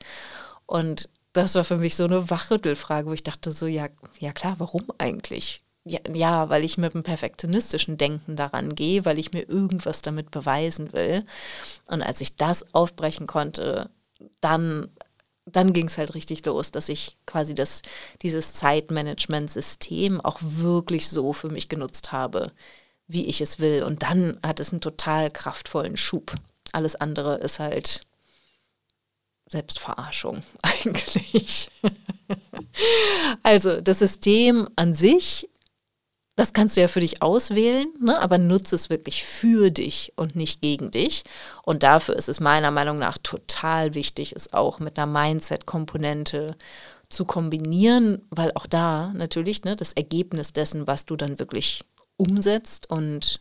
Und 0.65 1.09
das 1.33 1.55
war 1.55 1.63
für 1.63 1.77
mich 1.77 1.95
so 1.95 2.05
eine 2.05 2.29
Wachrüttelfrage, 2.29 3.07
wo 3.09 3.13
ich 3.13 3.23
dachte 3.23 3.51
so, 3.51 3.67
ja, 3.67 3.87
ja 4.19 4.31
klar, 4.31 4.55
warum 4.59 4.85
eigentlich? 4.97 5.62
Ja, 5.85 5.99
ja, 6.13 6.49
weil 6.49 6.63
ich 6.63 6.77
mit 6.77 6.93
einem 6.93 7.03
perfektionistischen 7.03 7.97
Denken 7.97 8.35
daran 8.35 8.75
gehe, 8.75 9.03
weil 9.05 9.19
ich 9.19 9.33
mir 9.33 9.47
irgendwas 9.49 10.01
damit 10.01 10.31
beweisen 10.31 10.93
will. 10.93 11.25
Und 11.87 12.01
als 12.01 12.21
ich 12.21 12.37
das 12.37 12.73
aufbrechen 12.73 13.27
konnte, 13.27 13.89
dann, 14.39 14.89
dann 15.45 15.73
ging 15.73 15.87
es 15.87 15.97
halt 15.97 16.15
richtig 16.15 16.45
los, 16.45 16.71
dass 16.71 16.87
ich 16.87 17.17
quasi 17.25 17.53
das, 17.53 17.81
dieses 18.21 18.53
Zeitmanagement-System 18.53 20.21
auch 20.21 20.39
wirklich 20.41 21.09
so 21.09 21.33
für 21.33 21.49
mich 21.49 21.67
genutzt 21.67 22.13
habe, 22.13 22.53
wie 23.07 23.25
ich 23.25 23.41
es 23.41 23.59
will. 23.59 23.83
Und 23.83 24.03
dann 24.03 24.39
hat 24.41 24.61
es 24.61 24.71
einen 24.71 24.81
total 24.81 25.31
kraftvollen 25.31 25.97
Schub. 25.97 26.33
Alles 26.71 26.95
andere 26.95 27.35
ist 27.39 27.59
halt 27.59 28.01
Selbstverarschung 29.47 30.43
eigentlich. 30.61 31.69
also 33.43 33.81
das 33.81 33.99
System 33.99 34.69
an 34.77 34.95
sich 34.95 35.49
das 36.35 36.53
kannst 36.53 36.75
du 36.75 36.81
ja 36.81 36.87
für 36.87 36.99
dich 36.99 37.21
auswählen, 37.21 37.93
ne? 37.99 38.19
aber 38.19 38.39
nutze 38.39 38.75
es 38.75 38.89
wirklich 38.89 39.23
für 39.23 39.69
dich 39.69 40.13
und 40.15 40.35
nicht 40.35 40.61
gegen 40.61 40.89
dich. 40.89 41.23
Und 41.63 41.83
dafür 41.83 42.15
ist 42.15 42.27
es 42.27 42.39
meiner 42.39 42.71
Meinung 42.71 42.97
nach 42.97 43.19
total 43.19 43.93
wichtig, 43.93 44.33
es 44.35 44.51
auch 44.51 44.79
mit 44.79 44.97
einer 44.97 45.11
Mindset-Komponente 45.11 46.57
zu 47.07 47.25
kombinieren, 47.25 48.23
weil 48.31 48.51
auch 48.55 48.65
da 48.65 49.13
natürlich 49.13 49.63
ne, 49.63 49.75
das 49.75 49.93
Ergebnis 49.93 50.53
dessen, 50.53 50.87
was 50.87 51.05
du 51.05 51.15
dann 51.15 51.37
wirklich 51.37 51.85
umsetzt 52.17 52.89
und, 52.89 53.39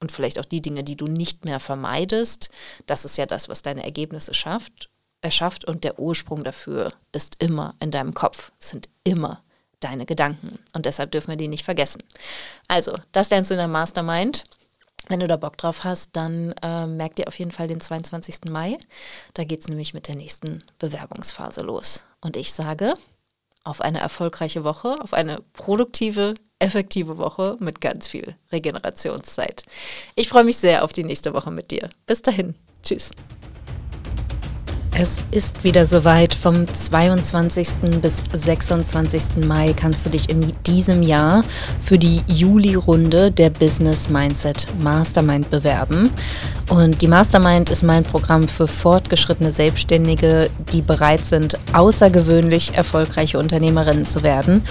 und 0.00 0.10
vielleicht 0.10 0.38
auch 0.38 0.46
die 0.46 0.62
Dinge, 0.62 0.84
die 0.84 0.96
du 0.96 1.06
nicht 1.06 1.44
mehr 1.44 1.60
vermeidest, 1.60 2.48
das 2.86 3.04
ist 3.04 3.18
ja 3.18 3.26
das, 3.26 3.50
was 3.50 3.60
deine 3.60 3.84
Ergebnisse 3.84 4.32
schafft, 4.32 4.88
erschafft 5.20 5.66
und 5.66 5.84
der 5.84 5.98
Ursprung 5.98 6.44
dafür 6.44 6.94
ist 7.12 7.42
immer 7.42 7.74
in 7.80 7.90
deinem 7.90 8.14
Kopf, 8.14 8.52
sind 8.58 8.88
immer 9.04 9.43
deine 9.84 10.06
Gedanken 10.06 10.58
und 10.72 10.86
deshalb 10.86 11.10
dürfen 11.10 11.30
wir 11.30 11.36
die 11.36 11.48
nicht 11.48 11.64
vergessen. 11.64 12.02
Also, 12.68 12.96
das 13.12 13.30
lernst 13.30 13.50
du 13.50 13.54
in 13.54 13.58
der 13.58 13.68
Mastermind. 13.68 14.44
Wenn 15.08 15.20
du 15.20 15.28
da 15.28 15.36
Bock 15.36 15.58
drauf 15.58 15.84
hast, 15.84 16.16
dann 16.16 16.54
äh, 16.62 16.86
merk 16.86 17.16
dir 17.16 17.28
auf 17.28 17.38
jeden 17.38 17.50
Fall 17.50 17.68
den 17.68 17.80
22. 17.80 18.46
Mai. 18.46 18.78
Da 19.34 19.44
geht 19.44 19.60
es 19.60 19.68
nämlich 19.68 19.92
mit 19.92 20.08
der 20.08 20.16
nächsten 20.16 20.64
Bewerbungsphase 20.78 21.60
los. 21.60 22.04
Und 22.22 22.38
ich 22.38 22.54
sage, 22.54 22.94
auf 23.64 23.80
eine 23.80 24.00
erfolgreiche 24.00 24.64
Woche, 24.64 24.96
auf 25.00 25.12
eine 25.12 25.42
produktive, 25.52 26.34
effektive 26.58 27.18
Woche 27.18 27.56
mit 27.60 27.80
ganz 27.80 28.08
viel 28.08 28.36
Regenerationszeit. 28.52 29.64
Ich 30.14 30.28
freue 30.28 30.44
mich 30.44 30.56
sehr 30.56 30.84
auf 30.84 30.92
die 30.92 31.04
nächste 31.04 31.34
Woche 31.34 31.50
mit 31.50 31.70
dir. 31.70 31.90
Bis 32.06 32.22
dahin. 32.22 32.54
Tschüss. 32.82 33.10
Es 34.96 35.18
ist 35.32 35.64
wieder 35.64 35.86
soweit. 35.86 36.32
Vom 36.32 36.72
22. 36.72 38.00
bis 38.00 38.22
26. 38.32 39.44
Mai 39.44 39.74
kannst 39.76 40.06
du 40.06 40.10
dich 40.10 40.30
in 40.30 40.52
diesem 40.66 41.02
Jahr 41.02 41.42
für 41.80 41.98
die 41.98 42.22
Juli-Runde 42.28 43.32
der 43.32 43.50
Business 43.50 44.08
Mindset 44.08 44.68
Mastermind 44.80 45.50
bewerben. 45.50 46.10
Und 46.70 47.02
die 47.02 47.08
Mastermind 47.08 47.70
ist 47.70 47.82
mein 47.82 48.04
Programm 48.04 48.46
für 48.46 48.68
fortgeschrittene 48.68 49.50
Selbstständige, 49.50 50.48
die 50.72 50.80
bereit 50.80 51.24
sind, 51.24 51.58
außergewöhnlich 51.72 52.74
erfolgreiche 52.74 53.40
Unternehmerinnen 53.40 54.06
zu 54.06 54.22
werden, 54.22 54.62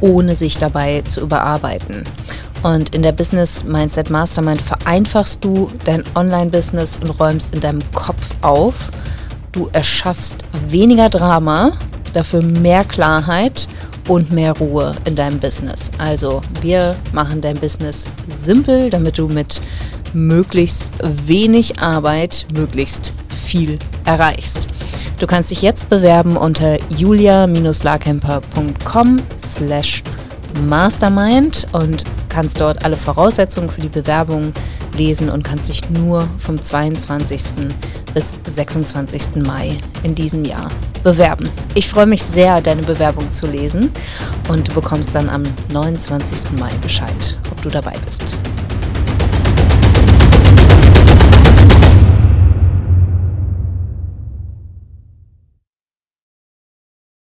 ohne 0.00 0.36
sich 0.36 0.58
dabei 0.58 1.02
zu 1.08 1.22
überarbeiten. 1.22 2.04
Und 2.62 2.94
in 2.94 3.02
der 3.02 3.10
Business 3.10 3.64
Mindset 3.64 4.10
Mastermind 4.10 4.62
vereinfachst 4.62 5.44
du 5.44 5.72
dein 5.84 6.04
Online-Business 6.14 7.00
und 7.02 7.10
räumst 7.18 7.52
in 7.52 7.60
deinem 7.60 7.82
Kopf 7.92 8.22
auf 8.42 8.92
Du 9.52 9.68
erschaffst 9.72 10.36
weniger 10.68 11.08
Drama, 11.10 11.72
dafür 12.14 12.42
mehr 12.42 12.84
Klarheit 12.84 13.68
und 14.08 14.32
mehr 14.32 14.52
Ruhe 14.52 14.94
in 15.04 15.14
deinem 15.14 15.38
Business. 15.38 15.90
Also 15.98 16.40
wir 16.62 16.96
machen 17.12 17.42
dein 17.42 17.58
Business 17.58 18.06
simpel, 18.34 18.90
damit 18.90 19.18
du 19.18 19.28
mit 19.28 19.60
möglichst 20.14 20.86
wenig 21.02 21.78
Arbeit 21.80 22.46
möglichst 22.54 23.12
viel 23.28 23.78
erreichst. 24.04 24.68
Du 25.18 25.26
kannst 25.26 25.50
dich 25.50 25.62
jetzt 25.62 25.88
bewerben 25.88 26.36
unter 26.36 26.78
julia-larkemper.com 26.90 29.22
slash 29.38 30.02
mastermind 30.66 31.66
und 31.72 32.04
kannst 32.32 32.60
dort 32.60 32.84
alle 32.84 32.96
Voraussetzungen 32.96 33.68
für 33.68 33.82
die 33.82 33.88
Bewerbung 33.88 34.52
lesen 34.96 35.28
und 35.28 35.44
kannst 35.44 35.68
dich 35.68 35.88
nur 35.90 36.26
vom 36.38 36.60
22. 36.60 37.42
bis 38.14 38.34
26. 38.46 39.36
Mai 39.46 39.76
in 40.02 40.14
diesem 40.14 40.44
Jahr 40.44 40.70
bewerben. 41.02 41.48
Ich 41.74 41.88
freue 41.88 42.06
mich 42.06 42.22
sehr, 42.22 42.60
deine 42.60 42.82
Bewerbung 42.82 43.30
zu 43.30 43.46
lesen 43.46 43.92
und 44.48 44.68
du 44.68 44.72
bekommst 44.72 45.14
dann 45.14 45.28
am 45.28 45.42
29. 45.72 46.52
Mai 46.58 46.70
Bescheid, 46.80 47.38
ob 47.50 47.60
du 47.62 47.68
dabei 47.68 47.94
bist. 48.04 48.38